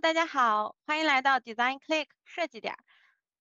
[0.00, 2.76] 大家好，欢迎来到 Design Click 设计点。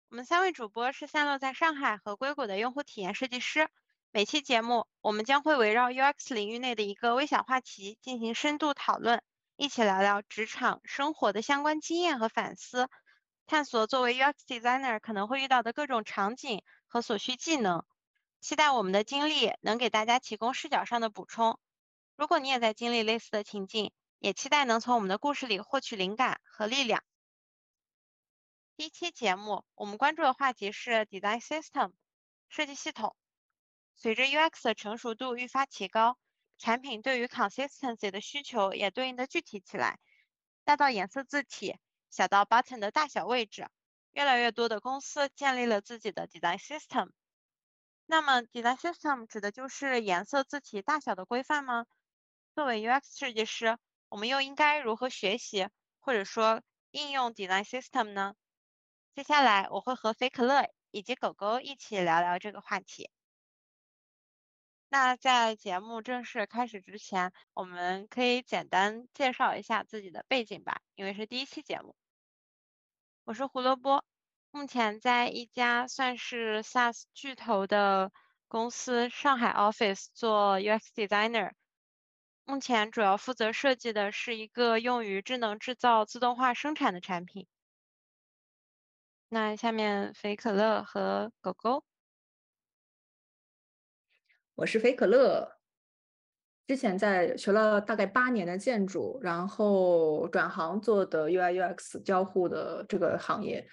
[0.10, 3.70] 我们三位主播是散落在上海和硅谷的用户体验设计师。
[4.12, 9.22] 每期节目，我们将会围绕 UX 领域内的一个微小话题进行深度讨论，
[9.56, 12.90] 一起聊聊职场生活的相关经验和反思，
[13.46, 17.86] 探索作为 UX designer 可能会遇到的各种场景和所需技能。
[18.40, 21.60] 期待我们的经历能给大家提供视角上的补充。
[22.16, 27.04] 如果你也在经历类似的情境，也期待能从我们的故事里获取灵感和力量。
[28.76, 31.94] 第一期节目，我们关注的话题是 Design System
[32.48, 33.16] 设计系统。
[33.96, 36.20] 随着 UX 的成熟度愈发提高，
[36.60, 39.98] 产品对于 consistency 的需求也对应的具体起来。
[40.64, 41.80] 大到颜色字体，
[42.12, 43.68] 小到 button 的大小位置，
[44.12, 47.10] 越来越多的公司建立了自己的 Design System。
[48.06, 51.88] 那么，Design System 指的就是颜色字体大小的规范吗？
[52.54, 53.80] 作为 UX 设计师，
[54.12, 55.70] 我们又应该如何学习
[56.02, 58.36] 或者说应用 Design System 呢？
[59.16, 63.10] 接下来我会和菲可乐以及狗狗一起聊聊这个话题。
[64.90, 71.96] 那在节目正式开始之前，我们可以简单介绍一下自己的背景吧，因为是第一期节目。
[73.24, 74.04] 我是胡萝卜，
[74.52, 78.12] 目前在一家算是 SaaS 巨头的
[78.50, 81.54] 公司上海 Office 做 UX Designer。
[82.52, 87.48] 目前主要负责设计的是一个用于智能制造自动化生产的产品。
[89.30, 91.86] 那下面肥可乐和狗狗，
[94.56, 95.62] 我是肥可乐，
[96.68, 103.66] 之前在学了大概八年的建筑，然后转行做的 UI UX 交互的这个行业。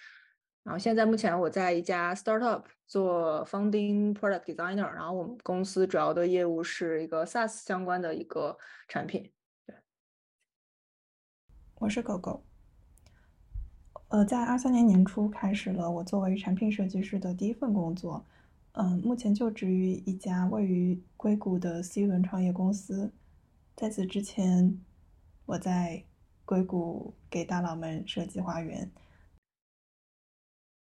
[0.68, 9.32] 然后现在目前我在一家 startup 做 founding product designer，然后我们公司主要的业务是一个 SaaS 相关的一个产品。
[9.64, 9.74] 对，
[11.76, 12.44] 我是狗狗。
[14.08, 18.26] 呃，在二三年年初开始了我作为产品设计师的第一份工作，
[18.72, 23.10] 嗯，目前就职于一家位于硅谷的 C 轮创业公司。
[23.74, 24.78] 在此之前，
[25.46, 26.04] 我在
[26.44, 28.90] 硅谷给大佬们设计花园。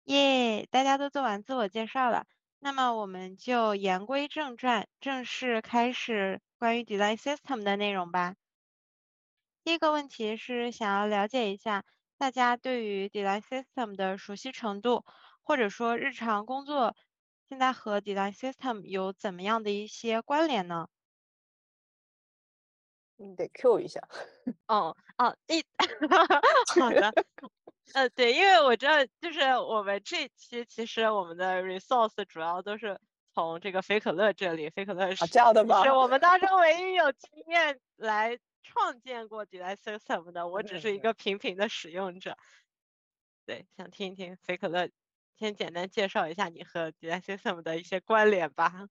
[0.07, 2.27] 耶，大家都做完自我介绍了，
[2.61, 8.37] 那么我们就言归正传，正式开始关于 Design System 的内容吧。
[9.65, 11.85] 第一个问题是想要了解一下
[12.19, 15.05] 大家对于 Design System 的熟悉程度，
[15.43, 16.95] 或者说日常工作
[17.49, 20.87] 现在和 Design System 有怎么样的一些关联呢？
[23.17, 24.01] 你得 Q 一下。
[24.69, 25.65] 哦哦，一，
[26.79, 27.13] 好的。
[27.95, 32.99] 呃，对，因为我知道，就是我们这期其实我们的 resource 主要都是
[33.33, 35.83] 从这个菲可乐这里，菲可乐是这样的吗？
[35.85, 42.37] 是我们当中唯一有经验来创建过 design system 的，我只是一个平平的使用者。
[43.47, 44.89] 对，想听一听菲可乐
[45.39, 48.89] 先简单介绍一下你和 design system 的一些关联吧。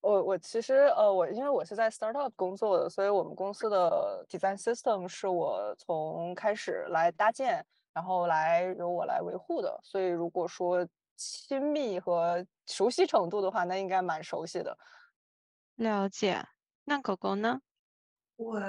[0.00, 7.64] 我我其实呃，我因为我是在 startup 工作的，所以我们公司的 design system 是我从开始来搭建。
[7.92, 10.86] 然后来由我来维护的，所以如果说
[11.16, 14.76] 亲密和熟悉程度的话，那应该蛮熟悉的。
[15.76, 16.44] 了解。
[16.84, 17.60] 那狗狗呢？
[18.36, 18.60] 我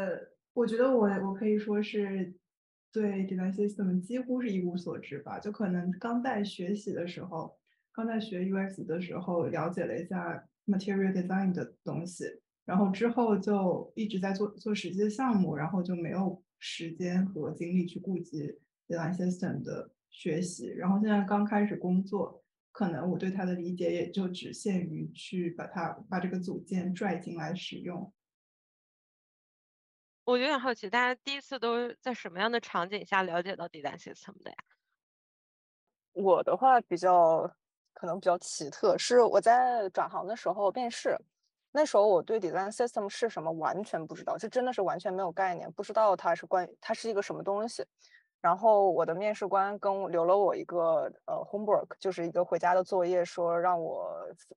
[0.54, 2.34] 我觉得我我可以说是
[2.92, 5.40] 对 design system 几乎是一无所知吧。
[5.40, 7.58] 就可能刚在学习的时候，
[7.94, 12.26] 刚在学 UX 的时候了解了一下 material design 的东西，
[12.66, 18.60] 然后之后就一直在做做实际的项目，然后就没有时间和精力去顾及。
[18.92, 28.14] Design system 的学习，然后现在刚开始工作，可能我对它的理解也就只限于去把它把这个组件拽进来使用。
[30.24, 34.58] 我有点好奇，大家第一次都在什么样的场景下了解到 design system 的呀？
[36.14, 37.52] 我的话比较
[37.94, 41.18] 可能比较奇特，是我在转行的时候面试，
[41.72, 47.84] 那时候我对 design system 是什么完全不知道，就真的是完全没有概念，不知道它是关于它是一个什么东西。
[48.42, 54.12] 然后我的面试官跟我留了我一个呃 homework，就是一个回家的作业，说让我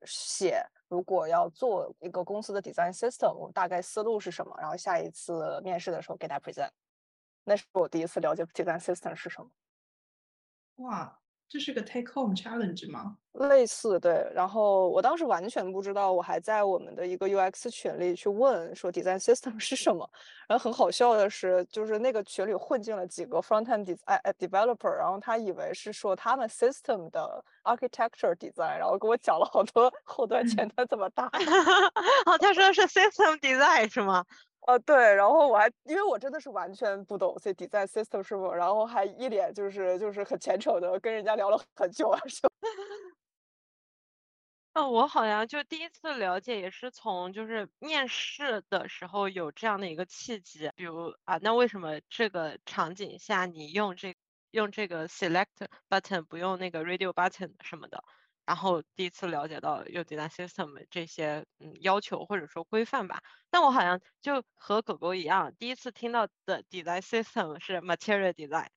[0.07, 6.71] 写如果要做一个公司的 design system，我大概思路是什么，然后下一次面试的时候给他 present。
[7.45, 9.51] 那是我第一次了解 design system 是什么。
[10.77, 11.24] 哇。
[11.55, 13.17] 这是个 take home challenge 吗？
[13.35, 20.09] 类似对，然后我当时完全不知道，我还在我们的一个 UX 群里去问说 design system 是什么。
[20.49, 31.27] 然后很好笑的是，就是那个群里混进了几个 front end design developer，然后他以为是说他们 system 的 architecture design，然后给我讲了好多后端前端怎么搭。
[32.27, 34.25] 哦，他说是 system design 是吗？
[34.67, 42.41] 呃，对，然后我还因为我真的是完全不懂这 design system 是否，然后还一脸就是就是很虔诚的跟人家聊了很久啊， 是
[44.77, 54.17] 嗯，我好像就第一次了解，也是从就是面试的时候有这样的一个契机，比如啊，那为什么这个场景下你用这
[54.51, 58.03] 用这个 select button 不用那个 radio button 什么的？
[58.47, 63.21] 然后第一次了解到有 design system 这些嗯要求或者说规范吧。
[63.51, 68.69] 但我好像就和狗狗一样，第一次听到的 design system 是 material design。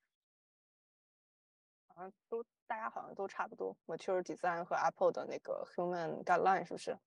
[1.88, 6.98] 好像都大家好像都差不多，material design 和 Apple 的那个 human guideline 是不是？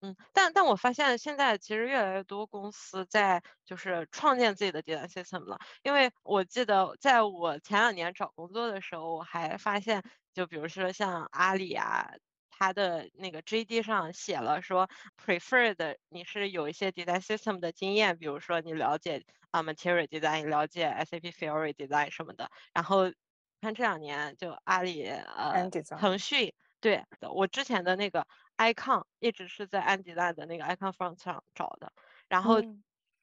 [0.00, 10.02] 嗯，但但我发现现在其实越来越多公司在就是创建自己的 design system 了，因为我记得在我前两年找工作的时候，我还发现，
[10.38, 12.14] 就比如说像阿里啊，
[12.48, 14.88] 它的那个 JD 上写了说
[15.20, 23.12] preferred 你是有一些 design system 的经验，比如说你了解啊 material design，了解 SAP Fiori design 什么的，然后。
[23.60, 25.68] 看这两年就阿里呃
[25.98, 28.24] 腾讯对的，我之前的那个
[28.56, 31.92] icon 一直是在安迪赖的那个 icon front 上找的，
[32.28, 32.62] 然后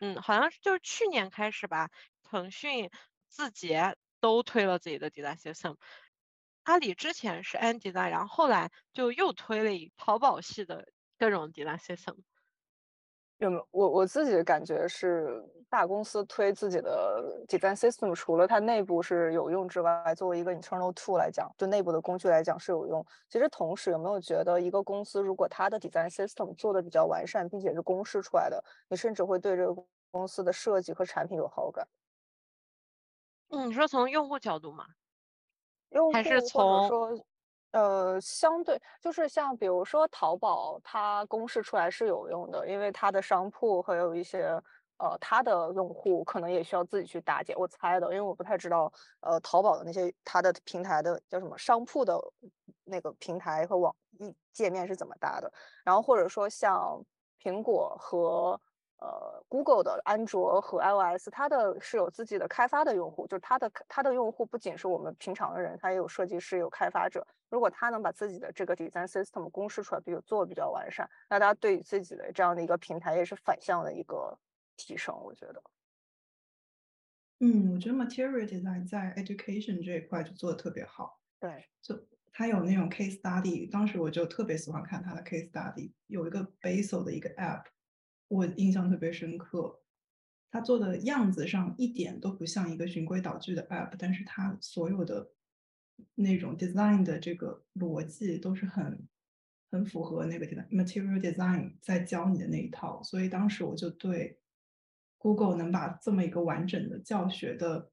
[0.02, 1.90] 嗯好像是就是去年开始吧，
[2.22, 2.90] 腾讯
[3.30, 5.78] 字节都推了自己的 design system，
[6.66, 10.86] 阿里之前是安迪拉，然后后来就又推了一淘宝系的
[11.18, 12.18] 各种 design system。
[13.40, 23.06] 有没有我我自己感觉是大公司推自己的 design system，除了它内部是有用之外，作为一个 internal tool 来讲，就内部的工具来讲是有用。
[23.30, 29.76] 其实同时有没有觉得一个公司如果它的 design system 做的比较完善，并且是公示出来的，你甚至会对这个
[30.12, 31.86] 公司的设计和产品有好感？
[33.50, 34.86] 嗯，你说从用户角度吗？
[35.92, 36.90] 用户还是从？
[37.72, 44.46] 呃，相对就是像比如说淘宝，它公示出来是有用的，因为它的商铺还有一些
[44.98, 47.54] 呃，它的用户可能也需要自己去搭建。
[47.58, 48.90] 我猜的，因为我不太知道
[49.20, 52.18] 呃，淘宝的那些它的平台的叫什么商铺的
[52.86, 55.52] 那个平台和网易界面是怎么搭的。
[55.84, 57.04] 然后或者说像
[57.42, 58.60] 苹果和。
[58.98, 67.26] 呃，Google 的安卓和 iOS，它的是有自己的开发的用户，就是它的它的用户不仅是我们平常的人，它也有设计师，有开发者。
[67.50, 74.38] 如果他能把自己的这个 design system 公示出来，比如做的比较完善，那大家对自己的这样的一个平台也是反向的一个
[74.78, 75.62] 提升，我觉得。
[77.40, 81.20] 嗯，我觉得 material design 在 education 这一块就做的特别好。
[81.40, 81.96] 对，就
[82.32, 87.66] 他有那种 case study，当时我就特别喜欢看他的 case study，有一个 Basel 的一个 app。
[88.28, 89.82] 我印象特别深刻，
[90.50, 95.32] 它做的样子上一点都不像一个循规蹈矩的 app，但是它所有的
[96.16, 99.08] 那种 design 的这个逻辑都是很
[99.70, 104.40] 很符合那个 material design 在教你的那一套，所以当时我就对
[105.18, 107.92] Google 能把这么一个完整的教学的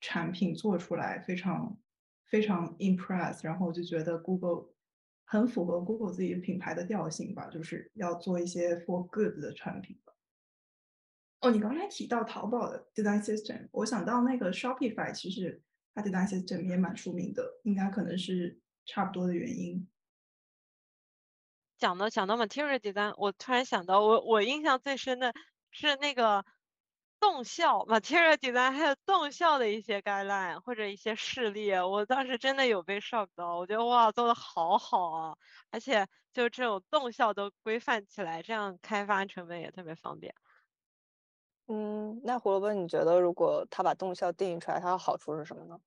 [0.00, 1.78] 产品做出来非常
[2.24, 4.71] 非常 impress，然后我就觉得 Google。
[5.32, 10.12] 很符合 Google 自己品牌的调性吧，就是要做一些 for good 的产品吧。
[11.40, 15.62] 哦，你刚才提到淘宝的 design system，我想到那个 Shopify，其实
[15.94, 19.88] 它 design system 也蛮出名的，应该可能是差不多的原因。
[21.78, 25.32] 讲到讲到 material 订单我突然想到，我我印象最深的
[25.70, 26.44] 是那个。
[27.22, 35.36] 动效 material design 还有动效的一些 guideline 或者一些事例，我当时真的有被 shock 到，我觉得哇做的好好啊，
[35.70, 40.34] 而且就这种动效都规范起来，这样开发成本也特别方便。
[41.68, 45.78] 嗯，那胡萝卜你觉得如果他把动效定义出来，它的好处是什么呢？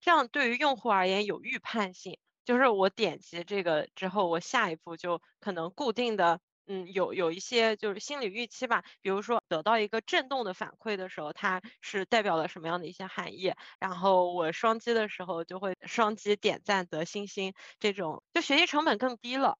[0.00, 6.40] 这样对于用户而言有预判性，就是我点击这个之后，我下一步就可能固定的。
[6.66, 13.52] 嗯，有有一些就是心理预期吧，比如说得到一个震动的反馈的时候，它是代表了什么样的一些含义？
[13.78, 19.56] 然后我双击的时候就会双击点赞得星星，这种就学习成本更低了。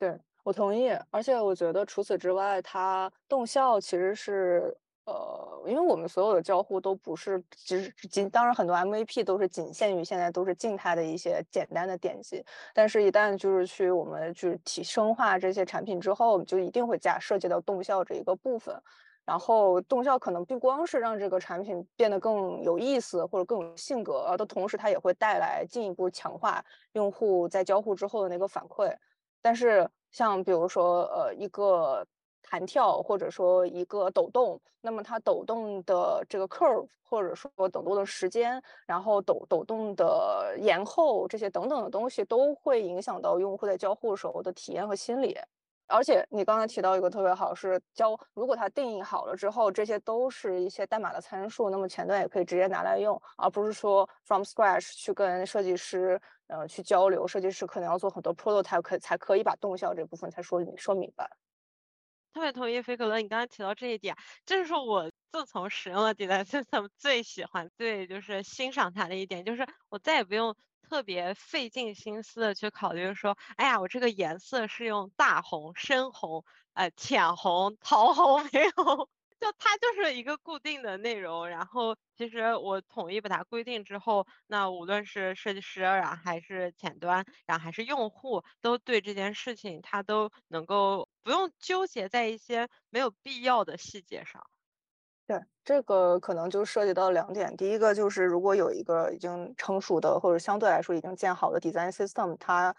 [0.00, 4.76] 对我同意，而且我觉得除此之外，它动效其实是。
[5.06, 12.42] 呃，因为我们所有的交互都不是，只是仅当然很多 MVP 都是仅限于现在都是静态的一些简单的点击，
[12.72, 18.74] 但是，一旦就是去我们去提升化这些产品之后，就一定会加涉及到动效这一个部分。
[19.26, 28.94] 然后，动效可能不光是让这个产品变得更有意思或者更有性格，的同时，它也会带来进一步强化用户在交互之后的那个反馈。
[29.42, 32.06] 但是，像比如说，呃，一个。
[32.44, 45.38] 弹跳或者说一个抖动，那么它抖动的这个 curve 或者说抖动的时间，然后抖抖动的延后这些等等的东西，都会影响到用户在交互时候的体验和心理。
[45.86, 61.30] 而且你刚才提到一个特别好，是交如果它定义好了之后，这些都是一些代码的参数，那么前端也可以直接拿来用，而不是说 from scratch 去跟设计师呃去交流，设计师可能要做很多 prototype 可才可以把动效这部分才说说明白。
[62.34, 79.08] 特别同意菲可乐，你刚才提到这一点，这是我自从使用了 Design System 最喜欢、最就是欣赏它的一点，就是我再也不用特别费尽心思的去考虑说，哎呀，我这个颜色是用大红、深红、呃浅红、桃红、 玫红。
[79.40, 94.42] 就它就是一个固定的内容，然后其实我统一把它规定之后，那无论是设计师，然还是前端，然后还是用户，都对这件事情他都能够不用纠结在一些没有必要的细节上。
[95.26, 102.74] 对，这个可能就涉及到两点，第一个就是如果有一个已经成熟的或者相对来说已经建好的 design system，它。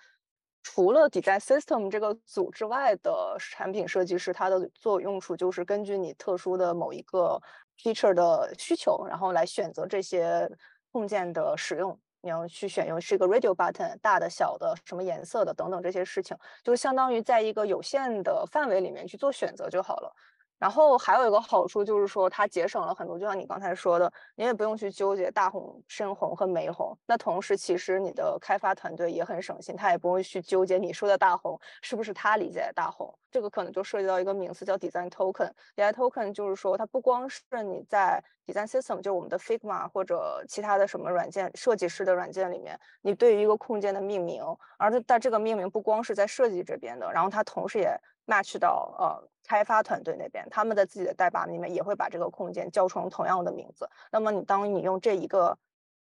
[0.68, 7.40] 除了 design system 这个组之外的产品设计师，它的作用处就是根据你特殊的某一个
[7.80, 10.50] feature 的需求，然后来选择这些
[10.92, 11.98] 控件的使用。
[12.22, 20.12] 你要去选用是一个 radio button，大的、小的、什么颜色的等等这些事情，就相当于在一个有限的范围里面去做选择就好了。
[20.58, 26.98] 然后还有一个好处就是说，它节省了很多，就像你刚才说的，你也不用去纠结大红、深红和玫红。
[27.06, 33.14] 那同时，其实你的开发团队也很省心，他也不会去纠结你说的大红是不是他理解的大红。
[33.30, 35.52] 这个可能就涉及到一个名词叫 design token。
[35.76, 44.42] design token 就是说，它不光是你在 design system，就是我们的 Figma 或者其他的什么软件设计师的软件里面，你对于一个空间的命名，
[44.78, 47.94] 而它但这个命名不光是在设计这边的，然后它同时也
[48.26, 49.30] match 到呃。
[49.48, 53.88] 开发团队那边，他们的自己的代码里面也会把这个空间叫成同样的名字。
[54.12, 55.56] 那么你当你用这一个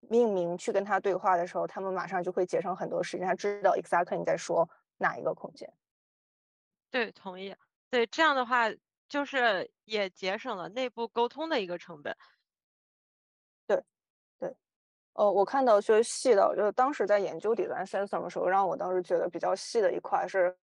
[0.02, 5.68] 命名去跟他对话的时候，他们马上就会节省很多时间，他知道 exactly 你在说哪一个空间。
[6.92, 7.56] 对，同意。
[7.90, 8.66] 对，这样的话
[9.10, 12.16] 就是也节省了内部沟通的一个成本。
[13.66, 13.84] 对，
[14.38, 14.56] 对。
[15.14, 20.56] 呃，我看到就是细的，就是当时在研究 design system 的时候，让我当时觉得比较细的一块是。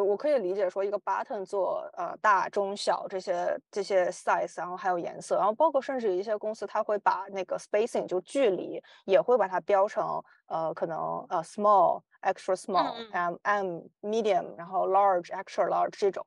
[0.00, 15.68] 我我可以理解说一个 button 做呃大中小这些这些 size，然后还有颜色，然后包括甚至一些公司它会把那个 spacing 就距离也会把它标成呃可能呃 small extra small m m medium 然后 large extra
[15.68, 16.24] large 这种，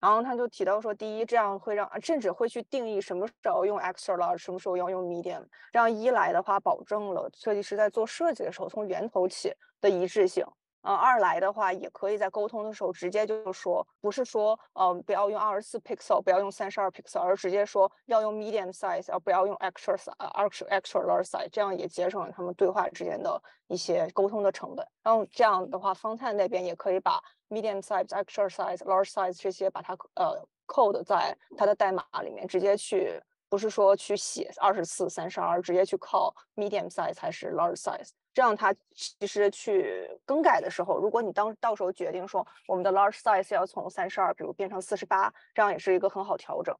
[0.00, 10.44] 然后他就提到说第一这样会让甚至会去定义什么时候用 extra large 什么时候要用 medium，这样一来的话保证了设计师在做设计的时候从源头起的一致性。
[10.84, 24.86] 呃，二来的话，也可以在沟通的时候直接就说，不是说，呃，不要用二十四 pixel，不要用三十二 pixel，而直接说要用 medium size，而不要用 extra size，呃，extra extra large size，这样也节省了他们对话之间的一些沟通的成本。
[25.02, 33.20] 然后这样的话，方探那边也可以把 medium size、extra size、large size 这些把它呃 code 在它的代码里面，直接去。
[33.46, 46.76] 不是说去写二十四、三十二，直接去靠 medium size 还是 large size，这样它其实去更改的时候，如果你当到时候决定说我们的 large size 要从三十二，比如变成四十八，这样也是一个很好调整。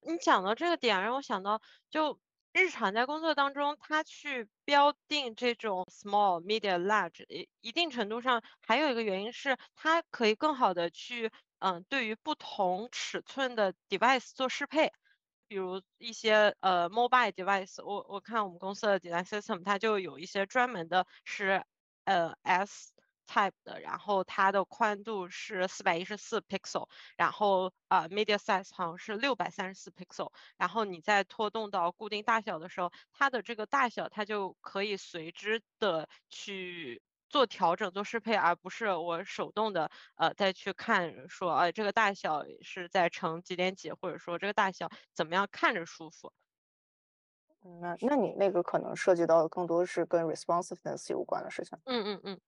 [0.00, 1.60] 你讲到这个点，让我想到，
[1.90, 2.18] 就
[2.54, 14.90] 日常在工作当中，它去标定这种 small、medium、large，一一定程度上还有一个原因是，它可以更好的去，嗯，对于不同尺寸的 device 做适配。
[15.50, 21.64] 比如一些呃 mobile device，我我看我们公司的 design system，它就有一些专门的是
[22.04, 22.92] 呃 S
[23.26, 37.02] type 的，然后它的宽度是四百一十四 pixel，然后啊 media size 好像是六百三十四 pixel，然后你在拖动到固定大小的时候，它的这个大小它就可以随之的去。
[37.30, 46.30] 做调整、做适配，而不是我手动的呃再去看说，呃这个大小是在乘几点几，或者说这个大小怎么样看着舒服。
[47.80, 51.78] 那那你那个可能涉及到的更多是跟 responsiveness 有关的事情。
[51.86, 52.40] 嗯嗯嗯。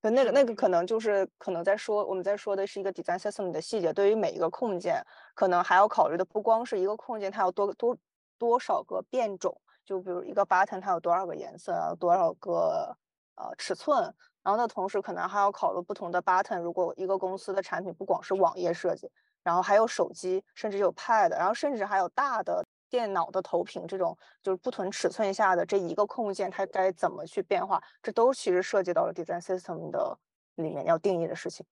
[0.00, 5.02] 对，那个那个可能就是可能在说我们在说的是一个 design system 的细节，对于每一个控件，
[5.34, 7.96] 可能还要考虑的不光是一个控件它有多多
[8.38, 12.96] 多少个变种，就比如一个 button 它有多少个颜色，啊，多少个。
[13.38, 14.02] 呃，尺寸，
[14.42, 16.58] 然后呢，同时可能还要考虑不同的 button。
[16.60, 19.08] 如果一个公司的产品不光是网页设计，
[19.44, 27.80] 然后还有手机，甚至有 pad，然后甚至还有大的电脑的投屏，这种就是不同尺寸下的这一个控件，它该怎么去变化？
[28.02, 30.18] 这都其实涉及到了 design system 的
[30.56, 31.64] 里面要定义的事情。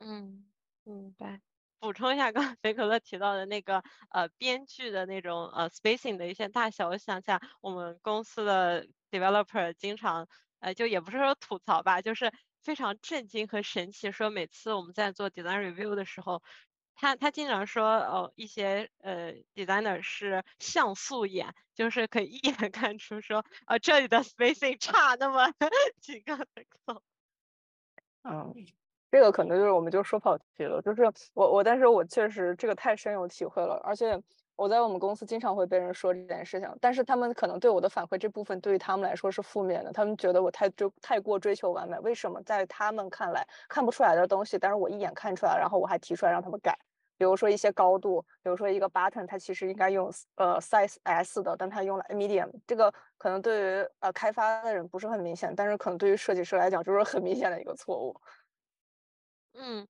[0.00, 0.46] 嗯，
[0.84, 1.42] 明白。
[1.80, 10.26] 补充一下刚刚菲可乐提到的那个呃编剧的那种呃 spacing 的一些大小，我想想我们公司的 developer 经常。
[10.62, 16.42] 呃，就也不是说吐槽吧，就是非常震惊和神奇，说每次我们在做 design review 的时候，
[16.94, 25.52] 他他经常说，哦，一些呃 designer 是像素眼，就是可以一眼 看出说，呃，这里的 spacing 差那么
[26.00, 26.64] 几个 p。
[28.24, 28.54] 嗯，
[29.10, 31.02] 这个可能就是我们就说跑题了，就是
[31.34, 34.22] 我我，但是我确实这个太深有体会了，而且。
[34.62, 41.98] 我在我们公司经常会被人说这件事情，但是他们可能对我的反馈这部分对于他们来说是负面的，他们觉得我太追太过追求完美。
[41.98, 46.78] 为什么在他们看来看不出来的东西，但是我一眼看出来，然后我还提出来让他们改。
[47.18, 58.14] 比如说一些高度，比如说一个 button，它其实应该用呃 size S 的，但它用了 medium，这个可能对于呃开发的人不是很明显，但是可能对于设计师来讲就是很明显的一个错误。
[59.54, 59.86] 嗯。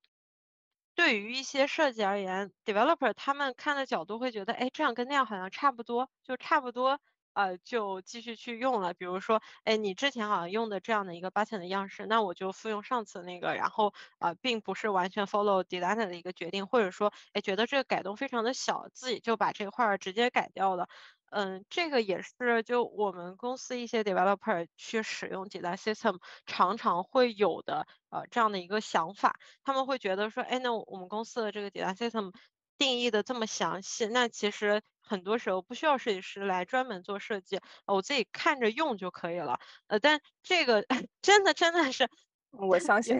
[1.02, 7.00] 对于一些设计而言，developer 他们看的角度会觉得，哎，这样跟那样好像差不多，就差不多，
[7.34, 8.94] 呃，就继续去用了。
[8.94, 20.88] 比如说，哎，你之前好像用的这样的一个 button 的样式，那我就复用上次那个，然后呃，并不是完全 follow designer 的一个决定，或者说，哎，觉得这个改动非常的小，自己就把这块儿直接改掉了。
[21.34, 32.34] 嗯，这个也是就我们公司一些 developer 去使用迭代 system 常常会有的呃这样的一个想法，他们会觉得说，哎，那我们公司的这个迭代 system
[32.82, 39.58] 定义的这么详细，那其实很多时候不需要设计师来专门做设计，我自己看着用就可以了。
[39.86, 40.84] 呃，但这个
[41.22, 42.08] 真的真的是，
[42.50, 43.16] 我相信，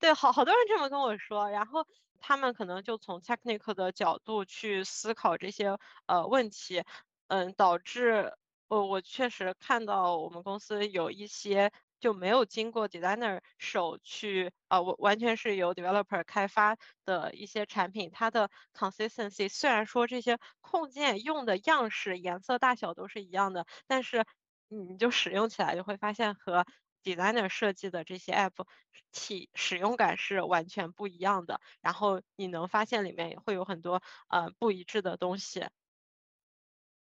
[0.00, 1.86] 对，好好多人这么跟我说，然后。
[2.18, 6.82] 他们可能就从 technical 的角度去思考这些呃问题，
[7.28, 8.32] 嗯，导致
[8.68, 11.70] 我我确实看到我们公司有一些
[12.06, 24.24] 就没有经过 designer 手去呃完完全是由 developer 开发的一些产品，它的 consistency 虽然说这些控件用的样式、颜色、大小都是一样的，但是
[24.68, 26.64] 你就使用起来就会发现和
[27.02, 28.64] designer 设计的这些 app
[29.10, 35.66] 体使用感是完全不一样的，然后你能发现里面也会有很多呃不一致的东西。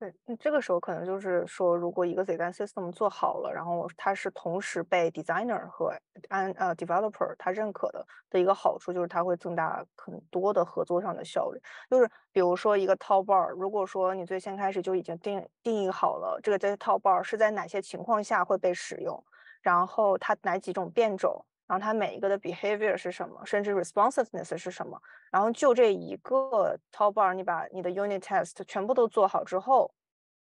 [0.02, 5.94] 对，那这个时候可能就是说，如果一个 design system 做好了，然后它是同时被 designer 和
[6.28, 11.62] 安呃 developer 他认可的的一个好处，就是它会增大很多的合作上的效率。
[11.88, 19.24] 就是比如说一个 top bar，如果说你最先开始就已经定定义好了这个这 top bar 是在哪些情况下会被使用。
[19.62, 29.90] 然后它哪几种变种，然后它每一个的 behavior 是什么，甚至 responsiveness 是什么，然后就这一个 top bar，你把你的 unit test 全部都做好之后，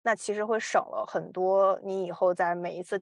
[0.04, 3.02] 那其实会省了很多你以后在每一次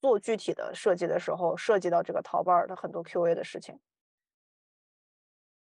[0.00, 3.78] 做具体的设计的时候，涉及到这个 top bar 的很多 QA 的事情。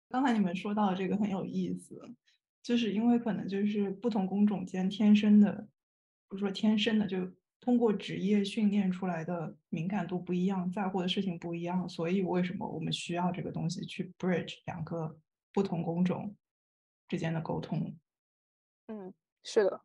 [0.09, 2.01] 刚才你们说到这个很有意思，
[2.63, 5.67] 就是因为可能就是不同工种间天生的，
[6.29, 7.33] 不是说天生的就。
[7.61, 15.19] 通过职业训练出来的敏感度不一样，在乎的事情不一样，所以为什么我们需要这个东西去 bridge 两个
[15.53, 16.37] 不同工种
[17.09, 17.97] 之间的沟通？
[18.87, 19.81] 嗯，是的。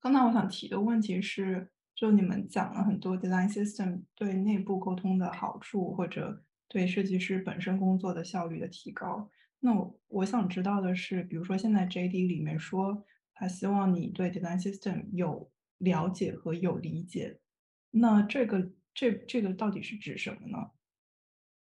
[0.00, 9.28] 刚才我想提的问题是，就你们讲了很多 design system 对内部沟通的好处，或者对设计师本身工作的效率的提高。
[9.58, 13.04] 那我我想知道的是，比如说现在 JD 里面说，
[13.34, 15.50] 他希望你对 design system 有
[15.80, 17.40] 了解和有理解，
[17.90, 20.58] 那这个这这个到底是指什么呢？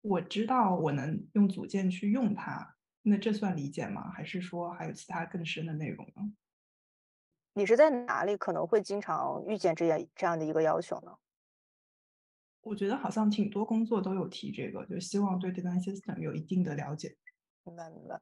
[0.01, 4.09] 我知道我能用组件去用它，那这算理解吗？
[4.11, 6.33] 还是说还有其他更深的内容呢？
[7.53, 11.17] 你是在哪里可能会经常遇见这样这样的一个要求呢？
[12.61, 17.17] 我觉得好像挺多工作都有提这个，就希望对 design system 有一定的了解。
[17.65, 18.19] 明白明白。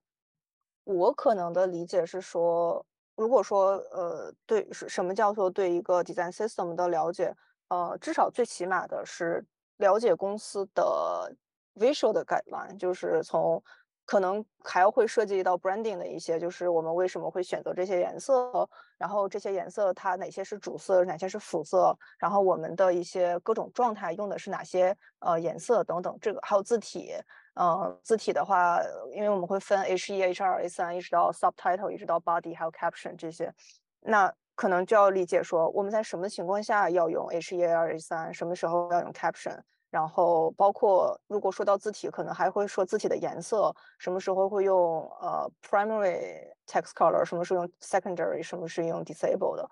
[0.86, 2.86] 我可能的理解是说。
[3.16, 7.34] 如果说呃对是什么叫做对一个 design system 的了解，
[7.70, 9.46] 呃至少最起码的是
[9.78, 11.34] 了解公司的
[11.76, 13.62] visual 的 guideline，就是从
[14.06, 27.14] 可能还要会涉及到 branding 的一些，就是我们为什么会选择这些颜色，然后这些颜色它哪些是主色，哪些是辅色，然后我们的一些各种状态用的是哪些呃颜色等等，这个还有字体。
[27.56, 28.82] 嗯，字体的话，
[29.14, 33.54] 因为我们会分 H 一、H 二、H 三，一直到 subtitle，一直到 body，还有 caption 这些，
[34.02, 39.58] 那可能就要理解说我们在什么情况下要用 H 一、H 二、H 三，什么时候要用 caption，
[39.90, 49.70] 然后包括如果说到字体，可能还会说字体的颜色，什么时候会用呃 primary text color，什么时候用 secondary，什么是用 disable 的。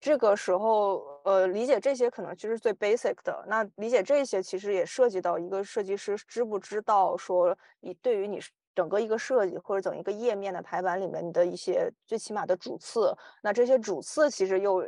[0.00, 3.44] 这个时候，呃，理解这些可能就是最 basic 的。
[3.46, 8.40] 那理解这些，其实也涉及到一个设计师知不知道说，你对于你
[8.74, 13.14] 整个一个设计或者整一个页面的排版里面的一些最起码的主次。
[13.42, 14.82] 那这些主次其实又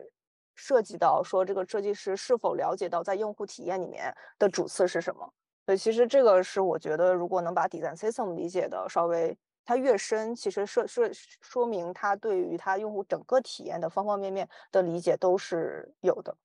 [0.54, 5.30] 涉及到说这个设计师是否了解到在用户体验里面的主次是什么。
[5.66, 16.36] 所以其实这个是我觉得，如果能把 design system 理解的稍微它越深，其实说说说明它对于它用户整个体验的方方面面的理解都是有的。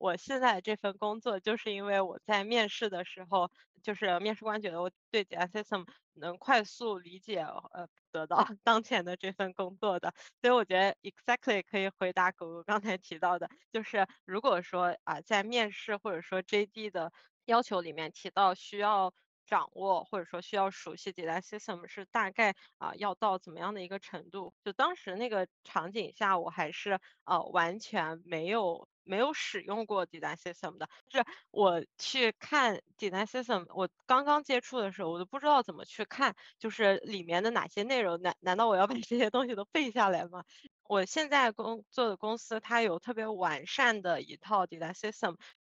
[0.00, 3.50] 我现在这份工作，就是因为我在面试的时候，
[3.82, 7.38] 就是面试官觉得我对 design system 能快速理解，
[7.72, 10.12] 呃，得到 当前的这份工作的，
[10.42, 17.12] 所以我觉得 exactly 可以回答狗狗刚才提到的，就是如果说啊，在面试或者说 JD 的
[17.46, 19.12] 要求里面提到需要。
[19.46, 24.54] 掌握或者说需要熟悉 design system 是大概啊要到怎么样的一个程度？
[24.64, 30.88] 就当时那个场景下，我还是呃完全没有没有使用过 design system 的。
[31.08, 38.20] 就是我去看 design system，我刚刚接触的时候，我都不知道怎么去看，就是里面的哪些内容？
[38.22, 40.44] 难难道我要把这些东西都背下来吗？
[40.86, 45.36] 我现在工作的公司它有特别完善的一套 design system。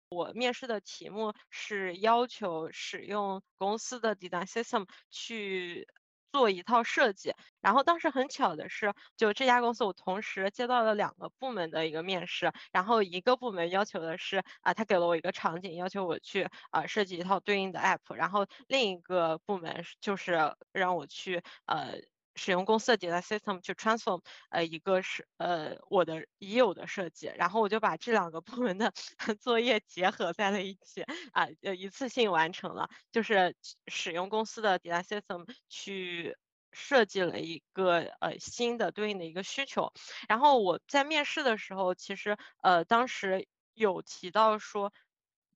[0.10, 5.88] 我面试的题目是要求使用公司的 design system 去
[6.32, 21.96] 做一套设计，然后当时很巧的是，就这家公司我同时接到了两个部门的一个面试，然后一个部门要求的是啊，他给了我一个场景，要求我去啊设计一套对应的 app，然后另一个部门就是让我去呃。
[22.38, 28.94] 使用公司的 design system 去 transform，呃，一个是呃我的已有的设计，然后我就把这两个部门的
[29.42, 31.02] 作业结合在了一起，
[31.34, 33.56] 啊，呃，一次性完成了，就是
[33.88, 36.38] 使用公司的 design system 去
[36.72, 39.92] 设计了一个呃新的对应的一个需求，
[40.30, 44.94] 然后我在面试的时候，其实呃当时有提到说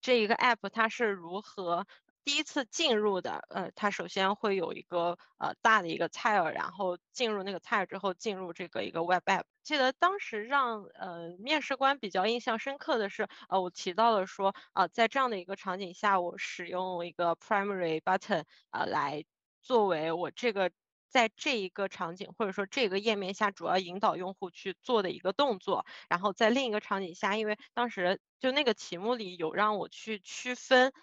[0.01, 1.85] 这一个 app 它是如何。
[2.23, 9.43] 第一次进入的，呃，它首先会有一个呃大的一个 tile，然后进入那个 tile 之后，进入这个一个 web app。
[9.63, 19.23] 记得当时让呃面试官比较印象深刻的是，呃，我提到了说，啊，在这样的一个场景下，我使用一个 primary button，呃，来
[19.63, 20.71] 作为我这个
[21.09, 25.85] 在这一个场景或者说这个页面下主要引导用户去做的一个动作。
[26.07, 30.93] 然后在另一个场景下，因为当时就那个题目里有让我去区分。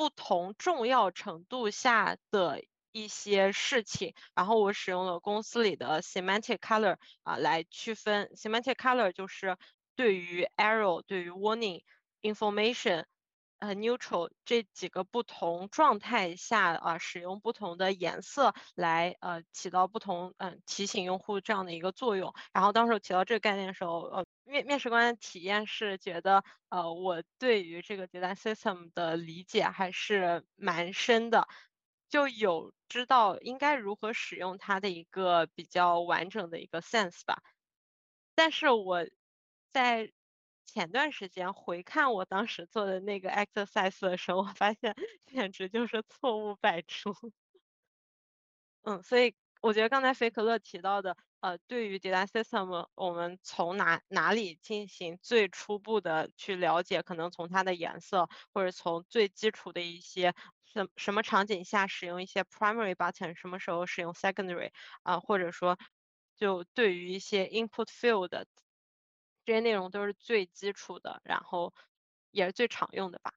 [0.00, 8.30] 不同重要程度下的一些事情，然后我使用了公司里的 semantic color 啊来区分。
[8.34, 9.58] semantic color 就是
[9.94, 11.82] 对于 error、对于 warning、
[12.22, 13.04] information、
[13.60, 22.34] 呃 neutral 这几个不同状态下啊使用不同的颜色来呃起到不同嗯提醒用户这样的一个作用。
[22.52, 24.26] 然后当时我提到这个概念的时候，呃。
[24.44, 31.46] 面面试官的体验是觉得，呃，我对于这个 design system 的理解还是蛮深的，
[32.08, 37.40] 就有知道应该如何使用它的一个比较完整的一个 sense 吧。
[38.34, 39.06] 但是我
[39.70, 40.10] 在
[40.72, 44.94] 前段时间回看我当时做的那个 exercise 的时候，我发现
[45.26, 47.12] 简直就是错误百出。
[48.82, 51.16] 嗯，所以我觉得刚才菲可乐提到的。
[51.40, 57.02] 呃，对于 design system，我们从哪哪里进行最初步的去了解？
[57.02, 60.34] 可能从它的颜色，或者从最基础的一些
[60.66, 64.70] 什什么场景下使用一些 primary button，什么时候使用 secondary
[65.02, 65.78] 啊，或者说
[66.36, 68.28] 就对于一些 input field
[69.50, 71.74] 这些内容都是最基础的，然后
[72.30, 73.32] 也是最常用的吧。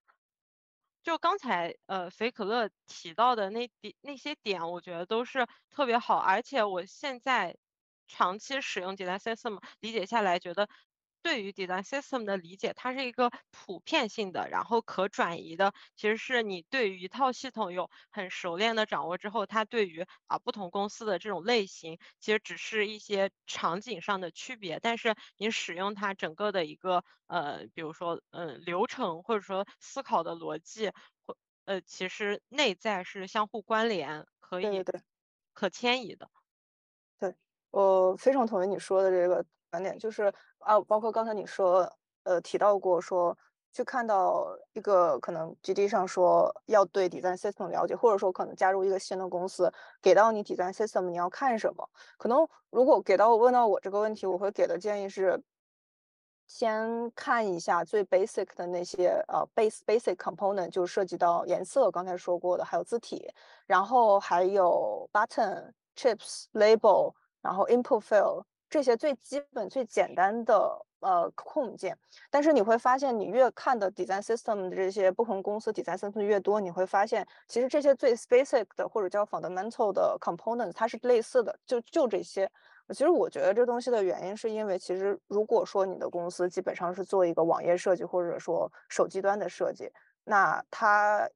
[1.02, 7.58] 就刚才呃，肥可乐提到的那点那些点，我觉得都是特别好，而且我现在。
[8.06, 10.70] 长期使用 d e t a System 理解下来，觉得
[11.24, 15.74] 对于 design system 的理解，它是一个普遍性的，然后可转移的。
[15.96, 24.80] 其实是你对于一套系统有很熟练的掌握之后，它对于啊不同公司的这种类型，其实只是一些场景上的区别。
[24.82, 30.92] 但是你使用它整个的一个呃，比如说嗯流程或者说思考的逻辑，
[31.26, 34.84] 或呃其实内在是相互关联，可以
[35.54, 36.30] 可迁移的。
[37.20, 37.34] 对
[37.72, 41.92] 我非常同意你说的这个观点，就是啊，包括刚才你说，
[42.26, 43.36] 呃，提到过说
[43.72, 51.90] 去看到一个可能 GD 上说要对 design system 了解，或者说可能加入一个新的公司，给到你 design system 你要看什么？
[52.20, 55.42] 可能如果给到我问到我这个问题，我会给的建议是，
[56.46, 63.28] 先看一下最 basic 的那些呃 base basic component，就涉及到颜色，刚才说过的，还有字体，
[63.66, 67.16] 然后还有 button、chips、label。
[67.44, 68.42] 然后 input field
[68.74, 71.96] 这些最基本、最简单的呃控件，
[72.32, 82.50] 但是你会发现，你越看的 design system 的这些不同公司 design system 越多，你会发现，其实这些最 basic 的或者叫 fundamental 的 components 它是类似的，就就这些。
[82.90, 89.92] 其实我觉得这东西的原因是因为，其实如果说你的公司基本上是做一个网页设计或者说手机端的设计，
[90.24, 91.30] 那它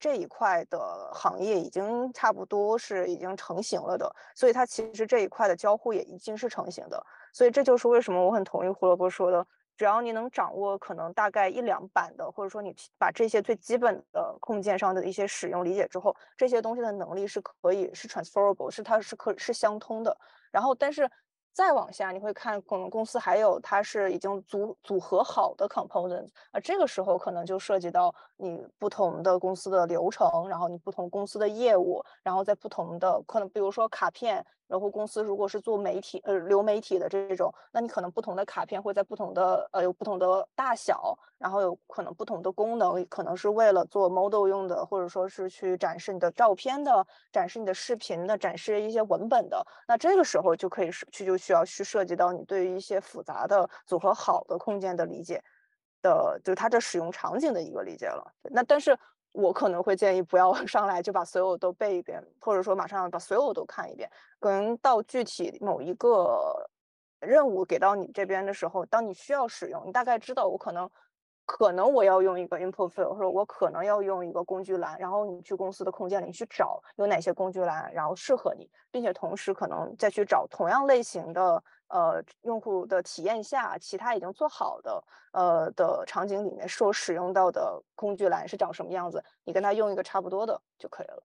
[0.00, 7.04] 这一块的行业已经差不多是已经成型了的，所以它其实这一块的交互也已经是成型的。
[7.32, 9.46] 所以这就是为什么我很同意胡萝卜说的。
[9.76, 20.16] 只要你能掌握可能大概一两版的，或者说你把这些最基本的控件上的一些使用理解之后，这些东西的能力是可以是 transferable，是它是可是相通的。
[20.50, 21.10] 然后，但是。
[21.52, 34.44] 再往下，你会看可能公司还有它是已经组组合好的 components，啊，这个时候可能就涉及到你不同的公司的流程，然后你不同公司的业务，然后在不同的可能，比如说卡片。
[34.70, 49.60] 然后公司如果是做媒体呃流媒体的这种，那你可能不同的卡片会在不同的呃有不同的大小，然后有可能不同的功能，可能是为了做 model 用的，或者说是去展示你的照片的，展示你的视频的，展示一些文本的。
[49.88, 55.42] 那这个时候就可以是去就需要去涉及到你对于一些复杂的组合好的空间的理解
[56.00, 58.32] 的，就是它的使用场景的一个理解了。
[58.44, 58.96] 那但是。
[59.32, 64.10] 我可能会建议不要 上来就把所有都背一遍，或者说马上把所有都看一遍。
[64.40, 66.68] 可能到具体某一个
[67.20, 70.90] 任务给到你这边的时候，当你需要使用，你大概知道我可能
[71.46, 81.62] 可能我要用一个 input field，或者我可能要用一个工具栏，然后你去公司的空间里去找有哪些工具栏，然后适合你，并且同时可能再去找同样类型的。
[81.90, 91.22] 呃，用户的体验下，其他已经做好的呃的场景里面所使用到的工具栏是长什么样子，你跟他用一个差不多的就可以了。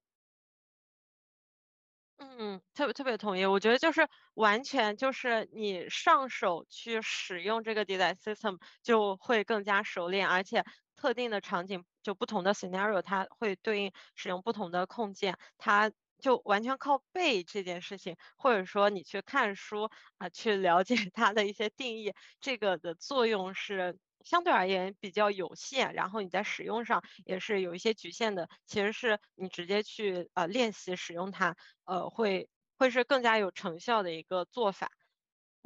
[2.19, 3.45] 嗯，特别特别同意。
[3.45, 10.63] 我觉得就是完全就是你上手去使用这个 design system 就会更加熟练，而且
[10.95, 15.91] 特定的场景就不同的 scenario，它会对应使用不同的控件，它。
[16.25, 28.49] 就完全靠背这件事情，或者说你去看书啊，去了解 它的一些定义，这个的作用是相对而言比较有限，然后你在使用上也是有一些局限的。
[28.65, 34.89] 其实是你直接去呃练习使用它，呃会会是更加有成效的一个做法。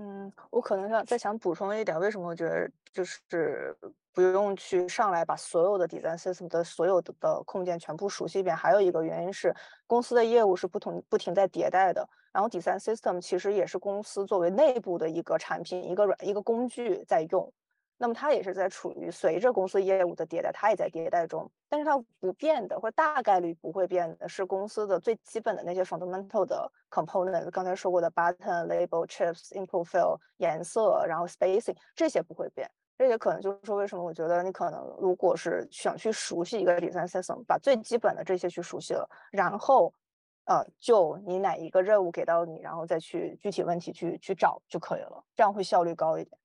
[0.02, 3.78] 嗯，我可能想再想补充一点，为什么我觉得就是
[4.14, 8.56] 不用去上来把所有的 design system 的所有的的控件全部熟悉一遍。
[8.56, 9.54] 还有一个原因是，
[9.86, 17.52] 公司的业务是不同不停在迭代的，然后 design system 其实也是公司作为内部的一个产品、一个软一个工具在用。
[18.02, 21.52] 那么它也是在处于随着公司业务的迭代，它也在迭代中。
[21.68, 32.68] 但是它不变的，或大概率不会变的是公司的最基本的那些 fundamental 的 component，刚才说过的 button、label、chips、input field、颜色，然后 spacing 这些不会变。
[32.98, 39.94] 这也可能就是说，为什么我觉得你可能如果是想去熟悉一个 design system，把最基本的这些去熟悉了，然后，
[40.46, 46.38] 呃，就你哪一个任务给到你，然后再去具体问题去去找就可以了，这样会效率高一点。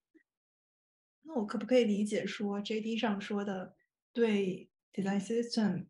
[1.27, 3.75] 那我可不可以理解说，JD 上说的
[4.13, 5.87] 对 design system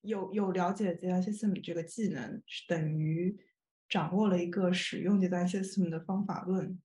[0.00, 3.38] 有有了解 design system 这个技能，是等于
[3.88, 6.80] 掌握了一个使用 design system 的方法论？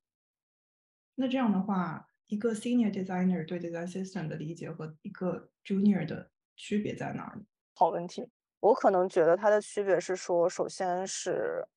[1.15, 7.43] 那这样的话，一个 senior designer 对 design system 的理解和一个 junior 的区别在哪儿？
[7.73, 11.67] 好问题，我可能觉得它的区别是说，首先是。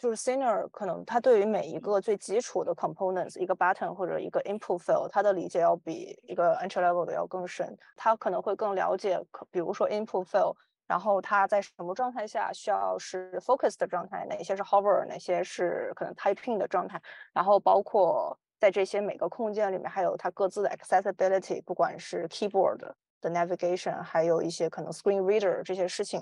[0.00, 7.76] 就是 senior 可能他对于每一个最基础的 components，一个 button 或者一个 input field，他的理解要比一个 entry level 的要更深。
[7.96, 16.98] 他可能会更了解，比如说 input field，然后它在什么状态下需要是 focus 的状态，哪些是 hover，哪些是可能 typing 的状态，
[17.34, 22.78] 然后包括在这些每个空间里面还有它各自的 accessibility，不管是 keyboard
[23.20, 26.18] 的 navigation，还有一些可能 screen reader 这些事情。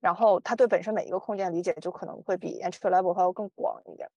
[0.00, 4.08] 然后他对本身每一个空间理解就可能会比 entry level 还要更广一点。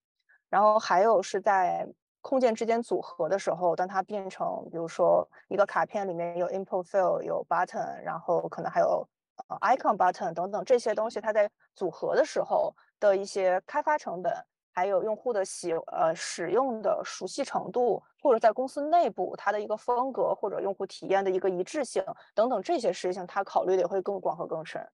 [0.48, 1.88] 然后还有是在
[2.20, 9.04] 空间之间组合的时候，当它变成比如说一个卡片里面有 input field、有 button，然后可能还有
[9.48, 14.32] 呃 icon button 等等这些东西，它在组合的时候的一些开发成本，
[14.72, 24.86] 还有用户的喜呃使用的熟悉程度，或者在公司内部它的一个风格或者用户体验的一个一致性等等这些事情，它考虑的也会更广和更深。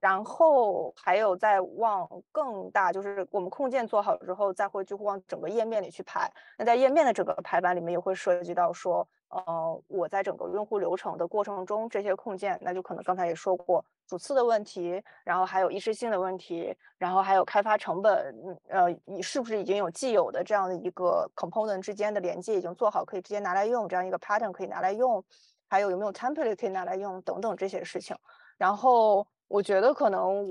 [0.00, 6.32] 然后还有再往更大，就是我们控件做好之后，再会就会往整个页面里去排。
[6.56, 18.32] 那在页面的整个排版里面，也会涉及到说，呃，我在整个用户流程的过程中，这些控件，那就可能刚才也说过主次的问题，然后还有一致性的问题，然后还有开发成本，
[18.68, 25.24] 呃，你是不是已经有既有的这样的一个 component 之间的连接已经做好，可以直接拿来用，这样一个 pattern 可以拿来用，
[25.68, 28.16] 还有有没有 template 可以拿来用等等这些事情，
[28.56, 29.26] 然后。
[29.48, 30.46] 我觉得可能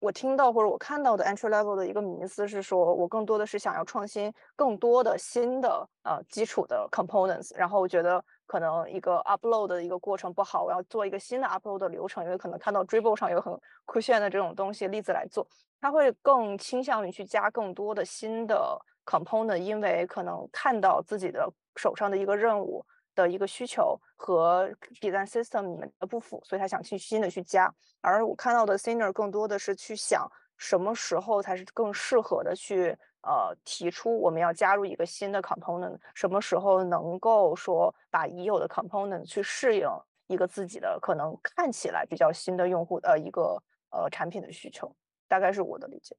[0.00, 15.46] 我听到或者我看到的 entry level 的一个迷思是说，我更多的是想要创新更多的新的呃基础的 components，然后我觉得可能一个 upload 的一个过程不好，我要做一个新的 upload 的流程，因为可能看到 Dribble 上有很酷炫的这种东西例子来做，
[15.80, 22.84] 他会更倾向于去加更多的新的 component，因为可能看到自己的手上的一个任务。
[23.14, 24.70] 的一个需求和
[25.00, 27.72] design system 里面的不符，所以他想去新的去加。
[28.00, 39.86] 而我看到的 senior 更多的是去想什么时候才是更适合的去呃提出我们要加入一个新的 component，什么时候能够说把已有的 component 去适应
[40.26, 44.94] 一个自己的可能看起来比较新的用户的一个呃产品的需求，
[45.28, 46.16] 大概是我的理解。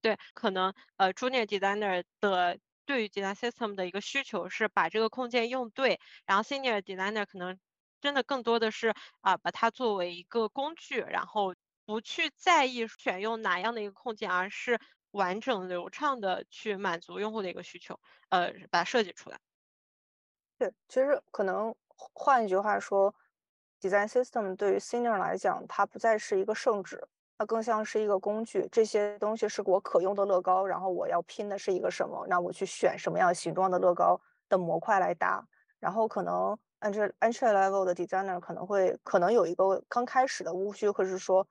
[0.00, 2.58] 对，可能呃 junior designer 的。
[2.86, 7.58] 对于 design system 的一个需求是把这个控件用对，然后 senior designer 可能
[8.00, 14.78] 真的更多的是啊把它作为一个工具，然后不去在意选用哪样的一个控件，而是
[15.10, 17.98] 完整流畅的去满足用户的一个需求，
[18.30, 19.38] 呃把它设计出来。
[20.58, 21.74] 对，其实可能
[22.14, 23.14] 换一句话说
[23.80, 27.06] ，design system 对于 senior 来讲，它不再是一个圣旨。
[27.38, 32.26] 它更像是一个工具，这些东西是我可用的乐高，然后我要拼的是一个什么？
[32.28, 35.46] 那我去选什么样形状的乐高的模块来搭，
[35.78, 41.46] 然后可能 entry entry level 的 designer 可能会可能有一个刚开始的误区，或者是说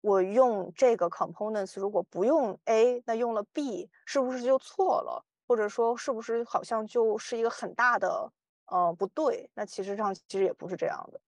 [0.00, 5.24] 我用这个 components 如果不用 A，那用了 B 是不是就错了？
[5.48, 8.30] 或者说是不是好像就是一个很大的
[8.66, 9.50] 呃不对？
[9.54, 11.20] 那其实上其实也不是这样的。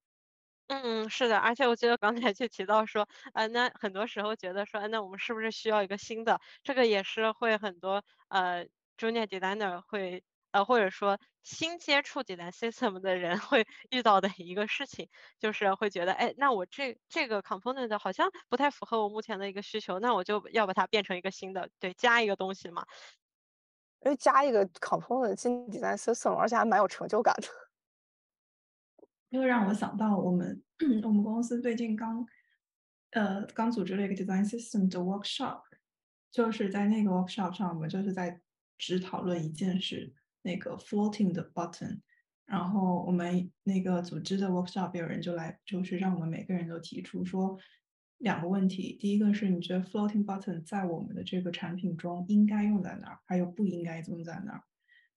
[0.70, 6.40] 嗯，是的，而且我记得刚才就提到说，呃，那很多时候觉得说，那我们是不是需要一个新的？
[6.62, 8.66] 这个也是会很多呃
[8.98, 22.84] junior designer 会呃或者说新接触 design system 的人 会遇到的一个事情，就是会觉得，哎，那我这这个 component 好像不太符合我目前的一个需求，那我就要把它变成一个新的，对，加一个东西嘛。
[24.02, 27.67] 因为加一个 component 进 design system，而且还蛮有成就感的。
[29.30, 30.62] 又让我想到我们
[31.04, 32.26] 我们公司最近刚
[33.10, 35.62] 呃刚组织了一个 design system 的 workshop，
[36.30, 38.40] 就是在那个 workshop 上，我们就是在
[38.78, 42.00] 只讨论一件事，那个 floating 的 button。
[42.46, 47.58] 然后我们那个组织的 workshop 有人就来，就是让我们每个人都提出说
[48.16, 48.96] 两个问题。
[48.98, 54.62] 第一个是你觉得 floating button 在我们的这个产品中应该用在哪儿，还有不应该用在哪儿？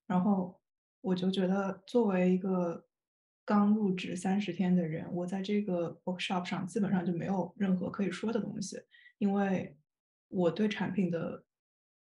[0.06, 0.60] 然后
[1.00, 2.86] 我就觉得作为一个
[3.52, 8.78] 刚入职三十天的人，我在这个 workshop 上基本上就没有任何可以说的东西，
[9.18, 9.76] 因为
[10.30, 11.44] 我对产品的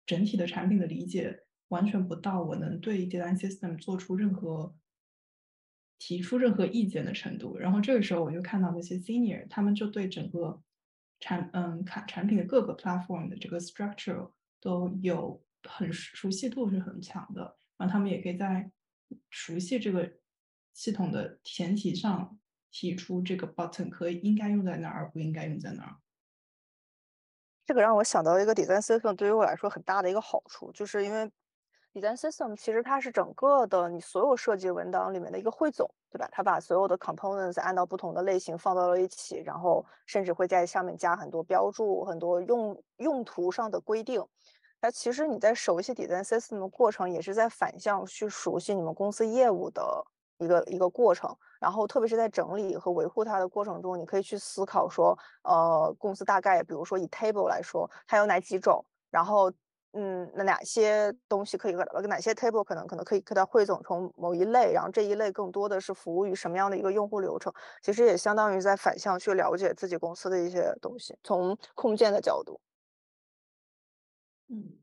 [0.05, 4.77] 整体的产品的理解完全不到我能对 design system 做出任何
[5.99, 7.57] 提出任何意见的程度。
[7.57, 10.63] 然后这个时候我就看到那些 senior，他们就对整个
[11.19, 14.31] 产嗯产产品的各个 platform 的这个 structure
[14.61, 18.71] 都有很熟悉度是很强的，然后他们也可以在
[19.31, 20.13] 熟悉这个。
[20.79, 22.39] 系统的前提上
[22.71, 25.97] 提出这个 button 可以应该用在哪儿，不应该用在哪儿。
[27.67, 31.29] 这个让我想到一个 design system 对于我来说很大的一个好处，就是因为
[31.93, 36.29] design system 其实它是整个的你所有设计文档里面的一个汇总，对吧？
[36.31, 44.25] 它把所有的 components 按照不同的类型放到了一起，然后甚至会在上面加很多标注、很多用用途上的规定。
[44.81, 50.07] 那其实你在熟悉 design system 的过程，也是在反向去熟悉你们公司业务的。
[50.39, 59.51] 一个一个过程，然后特别是在整理和维护它的过程中，你可以去思考说，呃，公司大概，比如说以 table 来说，它有哪几种，然后，
[59.93, 72.61] 嗯，那哪些东西可以呃哪些 table 可能可能可以给它汇总成某一类，然后这一类更多的是服务于什么样的一个用户流程，其实也相当于在反向去了解自己公司的一些东西，从控件的角度。
[74.49, 74.79] 嗯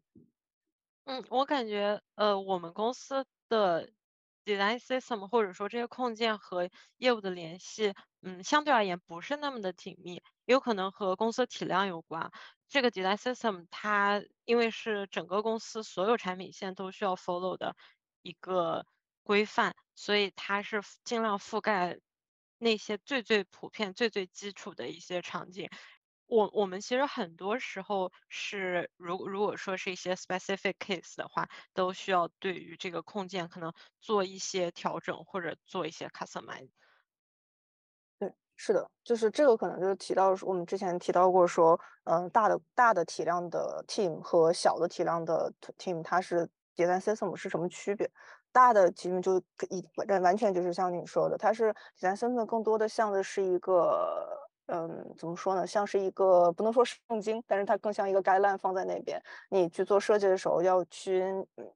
[1.05, 3.89] 嗯，我感觉，呃，我们公司的。
[4.45, 12.31] Design system 或者说这些控件和业务的联系，嗯，相对而言不是那么的紧密，有可能和公司体量有关。
[12.69, 17.75] 这个 design system 它因为是整个公司所有产品线都需要 follow 的
[18.21, 18.85] 一个
[19.23, 21.97] 规范，所以它是尽量覆盖
[22.57, 25.69] 那些最最普遍、最最基础的一些场景。
[26.29, 33.71] 我我们其实很多时候是，如如果说是一些 specific case 的话，都需要对于这个控件可能
[34.01, 36.69] 做一些调整或者做一些 customize。
[38.21, 48.09] 对，是的，就是这个可能就是提到我们之前提到过说，嗯，大的大的体量的 team 和小的体量的 team，它是迭代 system 是什么区别？
[48.51, 49.37] 大的 team 就
[49.69, 54.44] 一完完全就是像你说的，它是迭代 system 更多的像的是一个。
[54.67, 55.65] 嗯，怎么说呢？
[55.67, 59.21] 像是一个不能说圣经，但是它更像一个 guideline 放在那边。
[59.49, 61.23] 你去做设计的时候，要去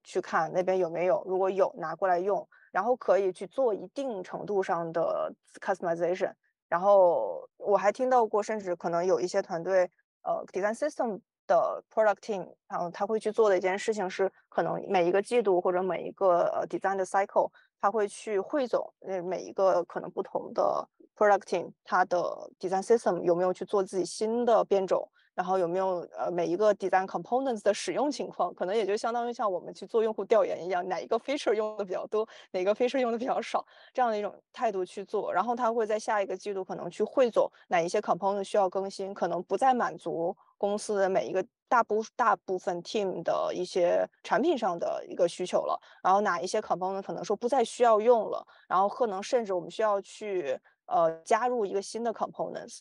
[0.04, 5.32] 去看那边有没有，如果有拿过来用，然后可以去做一定程度上的
[5.62, 6.34] customization。
[6.68, 9.90] 然后我还听到过，甚至可能有一些团队，
[10.24, 17.52] 呃，design system 的 product team，然后他会去做的一件事情是，可能每一个季度或者每一个呃 design 的 cycle，
[17.82, 20.88] 他会去汇总那每一个可能不同的。
[21.20, 22.18] producting，它的
[22.58, 25.06] design system 有没有去做自己新的变种，
[25.40, 35.32] 然后有没有呃每一个 design components 的使用情况，可能也就相当于像我们去做用户调研一样，哪一个 feature 用的比较多，哪个 feature 用的比较少，这样的一种态度去做。
[35.32, 45.80] 然后他会在下一个季度可能去汇总哪一些 component 需要更新，可能不再满足公司的每一个大部大部分 team 的一些产品上的一个需求了。
[46.04, 50.60] 然后哪一些 component 可能说不再需要用了，然后可能甚至我们需要去。
[50.92, 52.80] 呃，加入一个新的 components，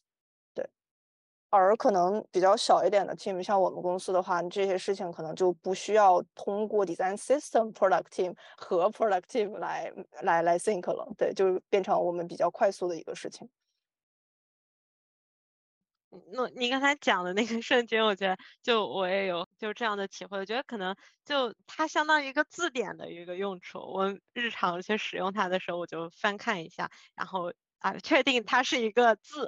[1.50, 9.92] 而可能比较小一点的 team，像我们公司的话，这些事情可能就不需要通过 design system product team 和 product team 来
[10.22, 13.48] 来来 think 了，对，就变成我们比较快速的一个事情。
[16.32, 20.94] 那你刚才讲的那个瞬间，我觉得就我也有就这样的体会，我觉得可能
[21.24, 27.52] 就它相当于一个字典的一个用处，我日常去使用它的时候，我就翻看一下，然后。
[27.80, 29.46] 啊，确定它是一个字，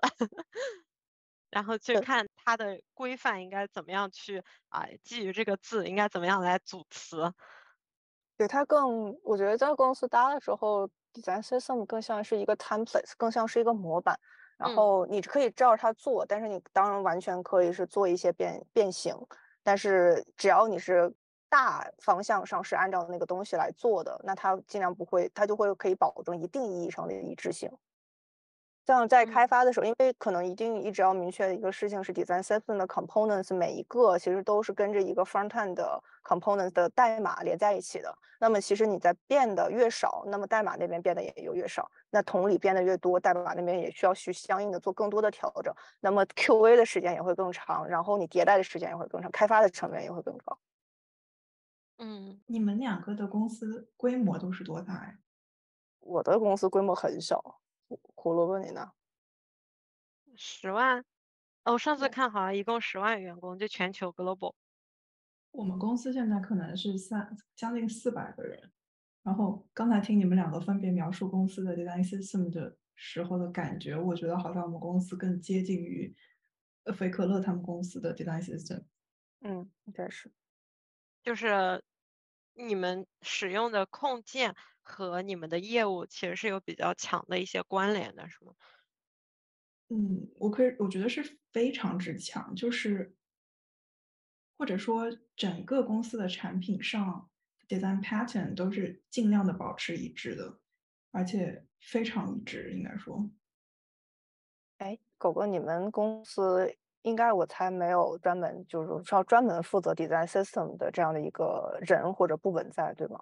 [1.50, 7.32] 然后去看它的规范应该怎么样去啊，基于这个字应该怎么样来组词。
[8.36, 14.18] 对它更，我觉得在公司搭的时候，design system 更像是一个 template，更像是一个模板。
[14.56, 19.14] 然后你可以照着它做，但是你当然完全可以是做一些变变形。
[19.62, 21.14] 但是只要你是
[21.48, 27.70] 大方向上是按照那个东西来做的，那它尽量不会，它就会可以保证一定意义上的一致性。
[28.86, 38.12] 像在开发的时候，因为可能一定一直要明确的一个事情是，design system 的 components 每一个其实都是跟着一个 front end 的 components 的代码连在一起的。
[38.40, 41.88] 那么其实你在变的越少，那么代码那边变得也就越少。
[42.10, 45.72] 那同理变得越多，代码那边也需要去相应的做更多的调整。
[46.00, 50.58] 那么 QA 的时间也会更长，然后你迭代的时间也会更长，开发的成本也会更高。
[51.98, 55.18] 嗯，你们两个的公司规模都是多大呀？
[56.00, 57.60] 我的公司规模很小。
[58.22, 58.92] 胡萝卜你呢？
[60.36, 61.02] 十万？
[61.64, 64.54] 哦，上次看好像一共十万员工，就全球 global。
[65.52, 68.70] 我们公司现在可能是三将近四百个人。
[69.22, 76.14] 然后刚才听你们两个分别描述公司的 design system 的时候的感觉，我觉得好像我们公司更接近于
[76.84, 78.84] 呃菲可乐他们公司的 design system。
[79.40, 80.30] 嗯，应该是。
[81.22, 81.82] 就是
[82.54, 84.54] 你们使用的控件。
[84.82, 88.54] 和你们的业务其实是有比较强的一些关联的，是吗？
[89.88, 93.14] 嗯，我可以，我觉得是非常之强，就是
[94.56, 95.04] 或者说
[95.36, 97.30] 整个公司的产品上
[97.68, 100.58] design pattern 都是尽量的保持一致的，
[101.12, 103.30] 而且非常一致，应该说。
[104.78, 113.20] 哎，狗狗，你们公司应该我猜没有专门就是说专门负责 design system 的这样的一个人或者部门在，对吗？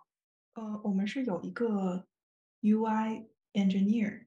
[0.55, 2.05] 呃，我们是有一个
[2.63, 4.27] UI engineer，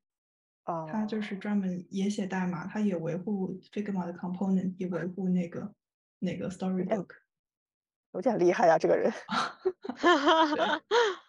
[0.65, 5.73] 哦，他就是专门也写代码，他也维护 Figma 的 component，也维护那个
[6.19, 7.07] 那个 storybook，
[8.13, 9.11] 有点厉害呀，这个人。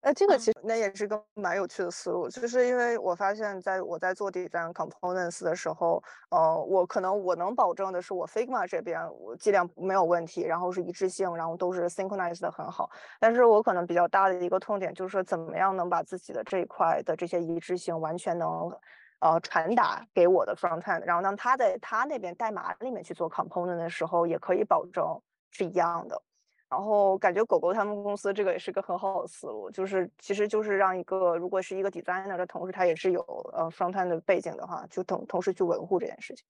[0.00, 12.88] 那这个其实那也是个蛮有趣的思路，就是因为我发现，在我在做 design components 的时候，呃，我可能我能保证的是，我 Figma 这边我剂量没有问题，然后是一致性，然后都是 synchronized 的很好。
[13.18, 18.70] 但是我可能比较大的一个痛点就是说，怎么样能把自己的这一块的这些一致性完全能
[19.18, 25.20] 呃传达给我的 front end，然后当他在他那边代码里面去做 component 的时候，也可以保证
[25.50, 26.22] 是一样的。
[26.70, 33.22] 然后感觉狗狗他们公司这个也是个很好的思路，就是其实就是让一个如果是一个 designer 的同事，他也是有
[33.54, 36.44] 呃 front end 的背景的话，就同同时去维护这件事情。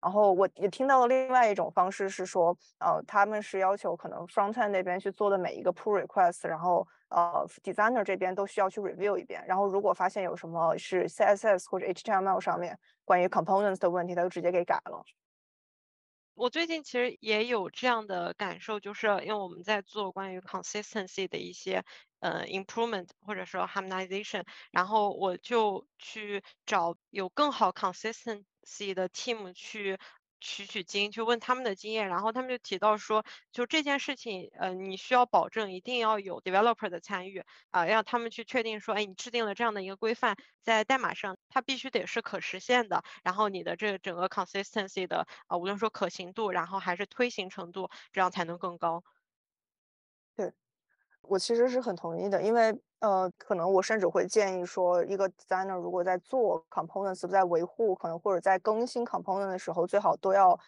[0.00, 13.80] 然后我也听到了另外一种方式是说，呃，他们是要求可能 front end 那边去做的每一个 pull request，然后呃 designer 这边都需要去 review 一遍，然后如果发现有什么是 CSS 或者 HTML 上面关于 components
[13.80, 15.02] 的问题，他就直接给改了。
[16.36, 21.82] 我最近其实也有这样的感受，就是因为我们在做关于 consistency 的一些
[22.20, 29.98] 呃 improvement 或者说 harmonization，然后我就去找有更好 consistency 的 team 去
[30.40, 49.02] 取取经，去问他们的经验，然后他们就提到说，就这件事情，呃，你需要保证一定要有 developer 的参与啊，让他们去确定说，哎，你制定了这样的一个规范，在代码上它必须得是可实现的，然后你的这个整个 consistency 的啊，无论说可行度，然后还是推行程度，这样才能更高。
[51.28, 60.58] 我其实是很同意的，因为呃，可能我甚至会建议说，一个 designer 如果在做 components，在维护可能或者在更新 component 的时候，最好都要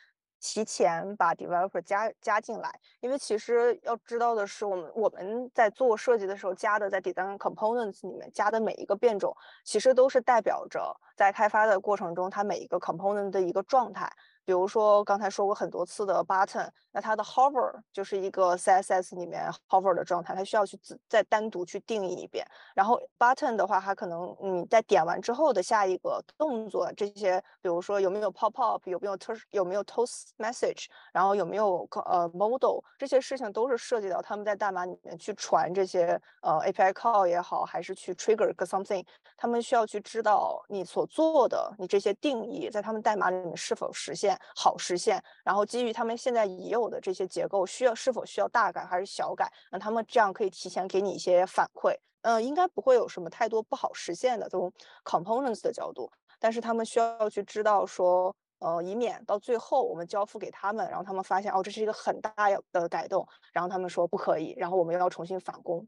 [0.41, 9.35] 提前把 developer 加加进来，因为其实要知道的是，我们我们在做设计的时候加的在 design components 里面加的每一个变种，
[9.65, 14.13] 其实都是代表着在开发的过程中它每一个 component 的一个状态。
[14.49, 22.43] 比如说刚才说过很多次的 button，那它的 hover 就是一个 CSS 里面 hover 的状态，它需要去自再单独去定义一遍。
[22.75, 39.05] 然后 button 的话，它可能你在点完之后的下一个动作，这些比如说有没有 pop up，有没有 toast 有没有 toast message，然后有没有呃 model，这些事情都是涉及到他们在代码里面去传这些呃 API call 也好，还是去 trigger something，
[39.37, 44.38] 他们需要去知道你所做的你这些定义在他们代码里面是否实现。
[44.55, 49.51] 好实现，然后基于他们现在已有的这些结构，需要是否需要大改还是小改？
[49.71, 51.95] 那他们这样可以提前给你一些反馈。
[52.23, 54.73] 嗯，应该不会有什么太多不好实现的从
[55.05, 56.11] components 的角度，
[56.41, 62.33] 但是他们需要去知道说，呃，以免到最后我们交付给他们，然后他们发现哦，这是一个很大
[62.73, 65.87] 的改动，然后他们说不可以，然后我们又要重新返工。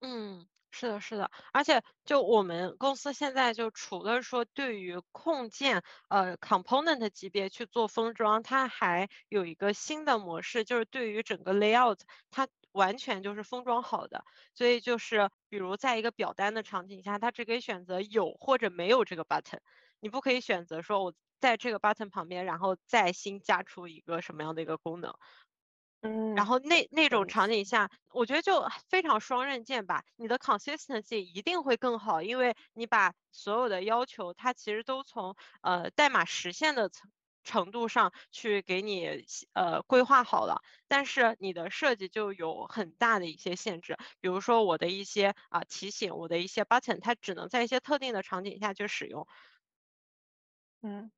[0.00, 0.49] 嗯。
[0.72, 11.98] 是的，是的，而且就我们公司现在就除了说对于控件，呃，component 级别去做封装，它还有一个新的模式，就是对于整个 layout，
[12.30, 14.24] 它完全就是封装好的。
[14.54, 19.58] 所以就是比如在一个表单的场景下，它只可以选择有或者没有这个 button，
[19.98, 25.12] 你不可以选择说我在这个 button 旁边，然后再新加出一个什么样的一个功能。
[26.02, 30.04] 嗯，然后那那种场景下，我觉得就非常双刃剑吧。
[30.16, 37.10] 你的 consistency 一定会更好，因为你把所有的要求，它其实都从呃代码实现的程
[37.42, 39.24] 程度上去给你
[39.54, 40.62] 呃规划好了。
[40.88, 49.26] 但是你的设计就有很大的一些限制，比如说我的一些啊提醒，我的一些 button，它只能在一些特定的场景下去使用。
[50.82, 51.10] 嗯。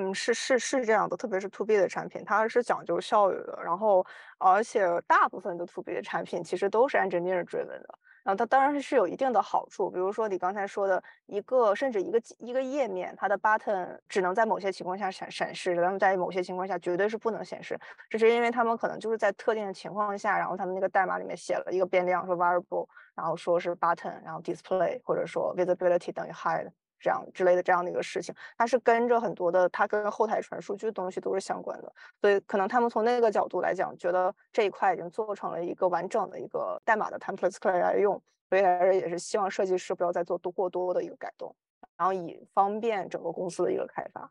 [0.00, 3.58] 嗯，是是是这样的，特别是 to B 的产品，它是讲究效率的。
[3.64, 4.06] 然后，
[4.38, 7.98] 而且大部分的 to B 的产品其实都是 engineer driven 的。
[8.22, 17.76] 然后它当然是有一定的好处，比如说你刚才说的一个，甚至一个一个页面，它的 button 只能在某些情况下闪闪示，然后在某些情况下绝对是不能显示。
[18.08, 22.86] 这是因为他们可能就是在特定的情况下，然后他们那个代码里面写了一个变量，说 variable，
[23.16, 26.70] 然后说是 button，然后 display，或者说 visibility 等于 hide。
[27.00, 41.54] 这样之类的这样的一个事情，它是跟着很多的，它跟后台传数据的东西都是相关的，所以可能他们从那个角度来讲，觉得这一块已经做成了一个完整的一个代码的 templates 可以来用，所以还是也是希望设计师不要再做多过多的一个改动，
[41.96, 44.30] 然后以方便整个公司的一个开发。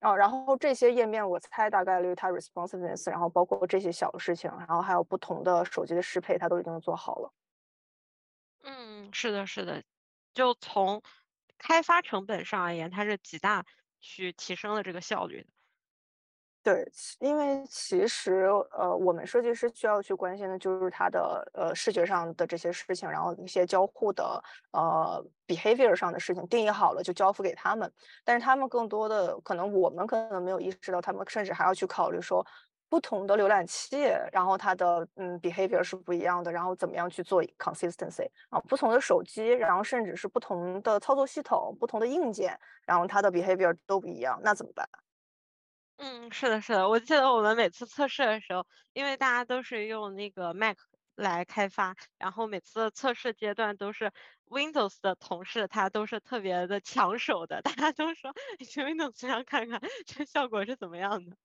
[0.00, 7.32] 哦，然后这些页面我猜大概率它 responsiveness，然后包括这些小事情，然后还有不同的手机的适配，它都已经做好了。
[8.64, 9.82] 嗯，是的，是的，
[10.34, 11.00] 就从。
[11.62, 13.64] 开发成本上而言，它是极大
[14.00, 15.48] 去提升了这个效率的。
[16.64, 16.88] 对，
[17.18, 24.40] 因为其实呃，我们设计师需要去关心的就是它的呃视觉上的这些事情，然后一些交互的
[24.70, 27.92] 呃 behavior 上的事情定义好了就交付给他们。
[28.24, 32.46] 但是他们更多的可能我们可能没有意识到，他们甚至还要去考虑说。
[32.92, 33.96] 不同的浏览器，
[34.30, 38.60] 然后它的嗯 behavior 是不一样的，然后怎么样去做 consistency 啊？
[38.68, 44.86] 不同的手机，然后甚至是不同的操作系统、不同的硬件，然后它的 behavior 都不一样，那怎么办？
[45.98, 50.76] 嗯，是的，是的，我记得我们每次测试的时候，因为大家都是用那个 Mac
[51.14, 54.10] 来开发，然后每次测试阶段都是
[54.46, 61.36] Windows 的同事，他都是特别的抢手的， 大家都说你去 Windows 上看看这效果是怎么样的。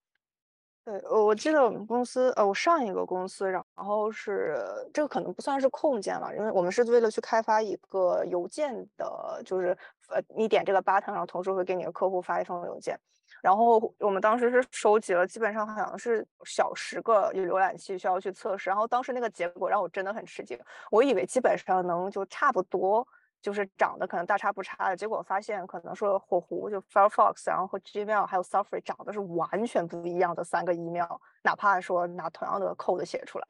[0.87, 4.57] 对，我我记得我们公司，呃，我上一个公司，然后是
[4.93, 9.77] 这个可能不算是控件了，因为我们是为了去开发一个邮件的，就是
[10.07, 12.97] 呃，你点这个 button，然后同时会给你的客户发一封邮件。
[13.41, 20.57] 然后我们当时是收集了，基本上好像是小十个浏览器需要去测试，然后当时那个结果让我真的很吃惊，
[20.89, 23.05] 我以为基本上能就差不多。
[23.47, 33.47] 就是长得可能大差不差的，结果发现可能说火狐就 Firefox，然后和 Gmail 还有 Safari 长得是完全不一样的三个 email，哪怕说拿同样的 code 写出来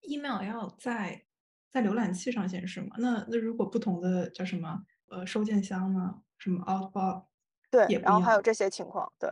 [0.00, 1.24] ，email 要在
[1.70, 2.96] 在浏览器上显示吗？
[2.98, 6.20] 那那如果不同的叫什么呃收件箱呢？
[6.38, 7.26] 什么 Outbox
[7.70, 9.30] 对，然后还有这些情况，对。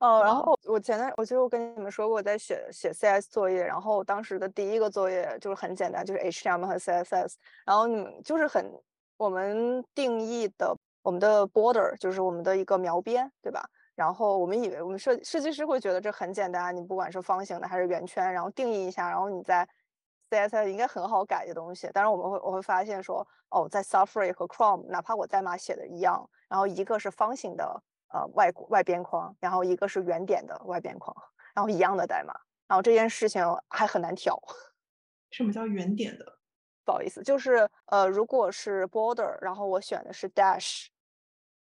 [0.00, 7.34] 呃，然后我前段我记得我跟你们说过，我在写写 CS 作业，然后当时的第一个作业就是很简单，就是 HTML 和 CSS，
[7.66, 8.72] 然后你们就是很
[9.18, 13.62] 我们定义的我们的 border 就是我们的一个描边，对吧？
[13.94, 19.68] 然后我们以为我们设设计师会觉得这很简单，你不管是方形的还是圆圈，然后定义一下，然后你在
[20.30, 21.90] CSS 应该很好改的东西。
[21.92, 27.82] 但是我们会我会发现说，哦，在 Safari 和 Chrome，哪怕我代码写的一样，然后一个是方形的
[28.12, 31.16] 呃外外边框，然后一个是圆点的外边框，
[31.54, 32.34] 然后一样的代码，
[32.68, 34.40] 然后这件事情还很难调。
[35.30, 36.38] 什么叫圆点的？
[36.84, 40.86] 不好意思，就是呃，如果是 border，然后我选的是 dash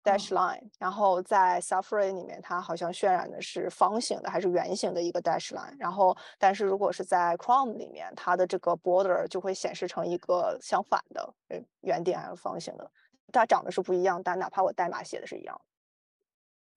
[0.05, 12.91] dash line，然后在 Safari 里面它好像渲染的是方形的还是圆形的一个 dash line，然后但是如果是在 Chrome 里面，它的这个 border 就会显示成一个相反的呃圆点还是方形的，
[13.33, 15.59] 它长得是不一样，但哪怕我代码写的是一样。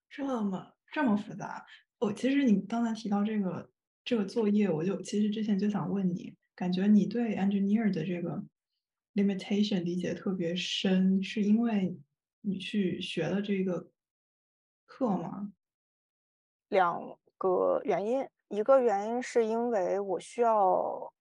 [0.10, 1.66] 这么这么复杂？
[2.00, 3.70] 我其实你刚才提到这个
[4.04, 8.44] 这个作业，我就其实之前就想问你，感觉你对 engineer 的这个
[9.16, 12.00] limitation 理解特别深，是因为
[12.42, 13.92] 你去学了这个
[14.86, 15.52] 课吗？
[16.70, 21.14] 两个原因，一个原因是因为我需要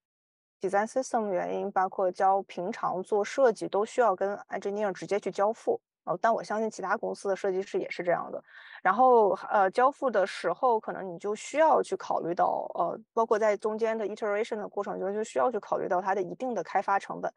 [0.61, 5.80] design system 原因，包括教平常做设计都需要跟 engineer 直接去交付。
[6.09, 8.43] 哦，但我相信其他公司的设计师也是这样的。
[8.83, 17.33] 然后呃，交付的时候，可能你就需要去考虑到呃，包括在中间的 iteration 的过程中，就需要去考虑到它的一定的开发成本。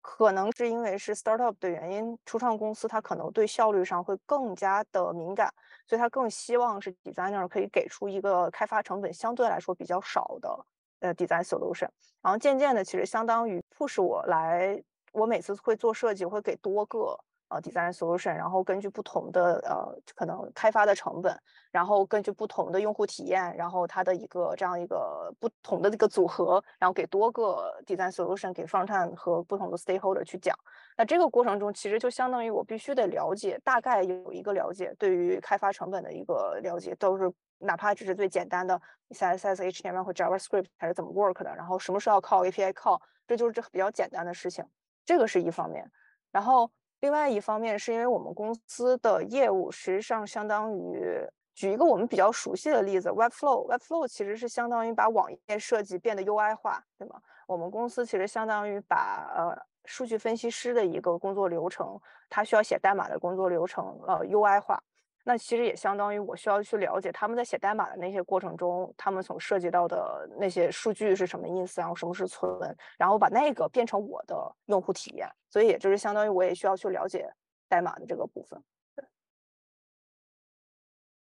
[0.00, 5.52] 可能是因为是 startup 的原因，初创公司它可能对效率上会更加的敏感，
[5.86, 10.64] 所以它更希望是 designer 可以给出一个开发成本相对来说比较少的
[11.00, 11.88] 呃 design solution。
[12.22, 14.80] 然后渐渐的，其实相当于 push 我来，
[15.12, 21.36] 我每次会做设计，会给多个呃 design solution，然后根据不同的呃可能开发的成本，
[21.70, 30.54] 然后根据不同的用户体验，然后它的一个这样一个不同的这个组合，然后给多个 design solution 给 frontend 和不同的 stakeholder 去讲。
[30.96, 38.80] 那这个过程中，其实就相当于我必须得了解，大概有一个了解，对于开发成本的一个了解，都是哪怕只是最简单的
[39.10, 44.64] CSS、HTML 或 JavaScript 它是怎么 work 的，然后什么时候要靠 API call，这就是这比较简单的事情，
[45.04, 45.90] 这个是一方面。
[46.30, 46.70] 然后
[47.00, 51.24] 另外一方面是因为我们公司的业务实际上相当于，
[51.54, 57.20] 举一个我们比较熟悉的例子，Webflow，Webflow 其实是相当于把网页设计变得 UI 化，对吗？
[57.46, 64.82] 我们公司其实相当于把呃数据分析师的一个工作流程，他需要写代码的工作流程呃 UI 化。
[65.28, 72.48] 那其实也相当于我需要去了解他们在写代码的那些过程中，他们所涉及到的那些数据是什么意思，然后什么是存，
[72.96, 75.28] 然后把那个变成我的用户体验。
[75.50, 77.30] 所以也就是相当于我也需要去了解
[77.68, 78.58] 代码的这个部分。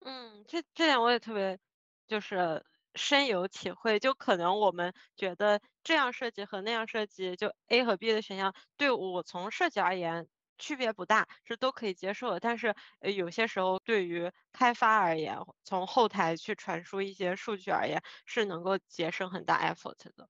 [0.07, 1.59] 嗯，这这点我也特别
[2.07, 3.99] 就是深有体会。
[3.99, 10.27] 就可能我们觉得这样设计和那样设计，就 A 和 B 的选项，对我从设计而言
[10.61, 12.39] 区别不大，是都可以接受的。
[12.39, 20.29] 但是呃有些时候对于开发而言，从后台去传输一些数据而言，是能够节省很大 effort 的。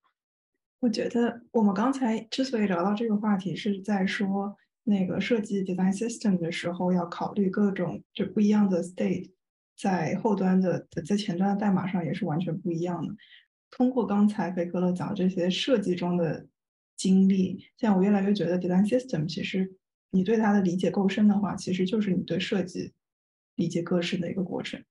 [0.78, 9.30] 我觉得我们刚才之所以聊到这个话题，是在说那个设计 design system 的时候，要考虑各种就不一样的 state，
[9.76, 13.14] 在后端的在前端的代码上也是完全不一样的。
[13.70, 16.48] 通过刚才贝克勒讲这些设计中的
[16.96, 19.70] 经历，现在我越来越觉得 design system 其实
[20.10, 22.92] 你对它的理解够深的话，其实就是你对设计
[23.54, 24.84] 理解更深的一个过程。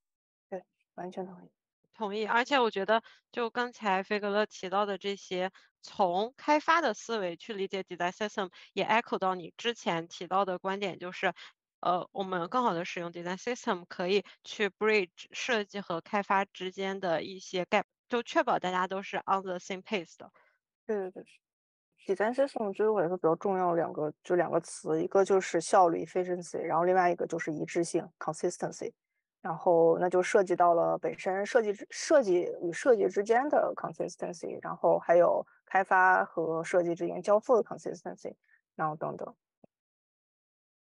[0.49, 0.63] 对，
[0.95, 1.49] 完全同意。
[1.93, 5.51] 同意，而且我觉得，就刚才菲格勒提到的这些，
[5.81, 11.33] 从开发的思维去理解 design system，也 echo 到你之前提到的观点，就是，
[11.81, 20.31] 呃，我们更好的使用 design system，可以去 bridge 设计和开发之间的一些 gap，就确保大家都是 on the same pace 的。
[20.85, 21.23] 对对对
[22.15, 28.91] ，design system 对于我来说比较重要两个，就两个词，一个就是效率 efficiency，然后另外一个就是一致性 consistency。
[29.41, 38.35] 然后那就涉及到了本身设计设计与设计之间的 consistency，然后还有开发和设计之间交付的 consistency，
[38.75, 39.33] 然后等等。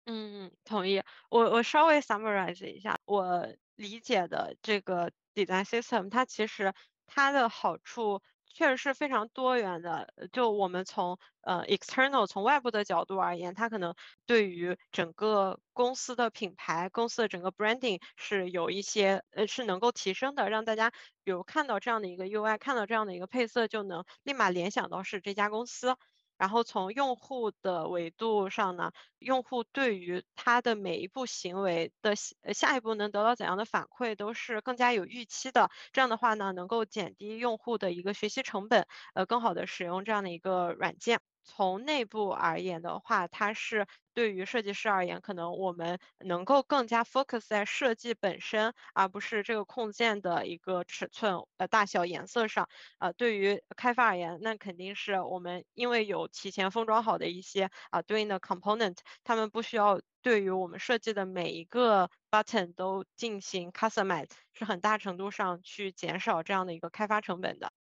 [0.04, 1.02] 嗯，同意。
[1.30, 6.74] 我我稍微 summarize 一下我理解的这个 design system，它其实
[7.06, 8.20] 它的好处
[8.54, 10.12] 确实是非常多元的。
[10.32, 13.94] 就我们从呃 external 从外部的角度而言，它可能
[14.26, 20.90] 对于整个公司的品牌、公司的整个 branding 是有一些呃是能够提升的，让大家
[21.24, 25.96] 比如看到这样的一个 UI，看到这样的一个配色，就能立马联想到是这家公司。
[26.36, 35.70] 然后从用户的维度上呢，用户对于他的每一步行为的下一步能得到怎样的反馈，都是更加有预期的。
[35.92, 41.20] 这样的话呢，能够减低用户的一个学习成本，呃，更好的使用这样的一个软件。
[41.44, 52.68] 从内部而言的话，它是对于设计师而言，可能我们能够更加 focus 在设计本身，而不是这个控件的一个尺寸、呃大小、颜色上。
[52.98, 67.72] 呃，对于开发而言，那肯定是我们因为有提前封装好的一些啊对应的 component，他们不需要对于我们设计的每一个 button 都进行 customize，是很大程度上去减少这样的一个开发成本的。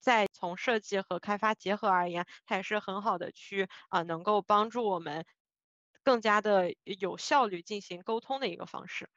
[0.00, 5.24] 在从设计和开发结合而言，它也是很好的去啊，能够帮助我们
[6.02, 9.08] 更加的有效率进行沟通的一个方式。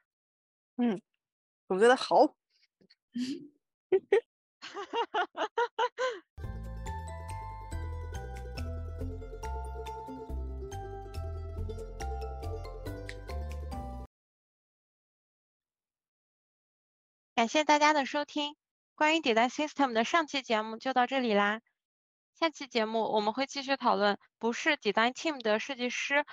[0.78, 1.02] 嗯，
[1.68, 2.36] 总结的好。
[17.36, 18.56] 感谢大家的收听。
[18.96, 21.62] 关于 Design System 的上期节目就到这里啦，
[22.36, 26.26] 下期节目我们会继续讨论不是 Design Team 的设计师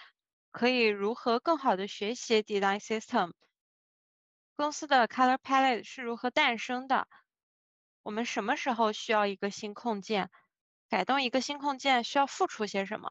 [0.50, 3.32] 可以如何更好的学习 Design System，
[4.56, 7.08] 公司的 Color Palette 是如何诞生的，
[8.02, 10.30] 我们什么时候需要一个新控件，
[10.90, 13.10] 改动一个新控件需要付出些什么，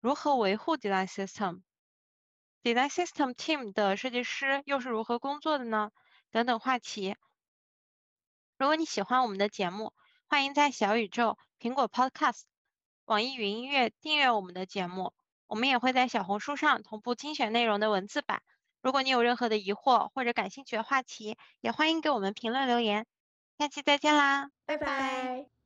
[0.00, 5.90] 如何维护 Design System，Design System Team 的设计师又是如何工作的呢？
[6.30, 7.16] 等等话题。
[8.58, 9.92] 如果你喜欢我们的节目，
[10.26, 12.42] 欢迎在小宇宙、苹果 Podcast、
[13.04, 15.14] 网易云音乐订阅我们的节目。
[15.46, 18.42] 我们也会在小红书上同步精选内容的文字版。
[18.82, 23.06] 如果你有任何的疑惑或者感兴趣的话题，也欢迎给我们评论留言。
[23.58, 25.57] 下期再见啦，拜拜。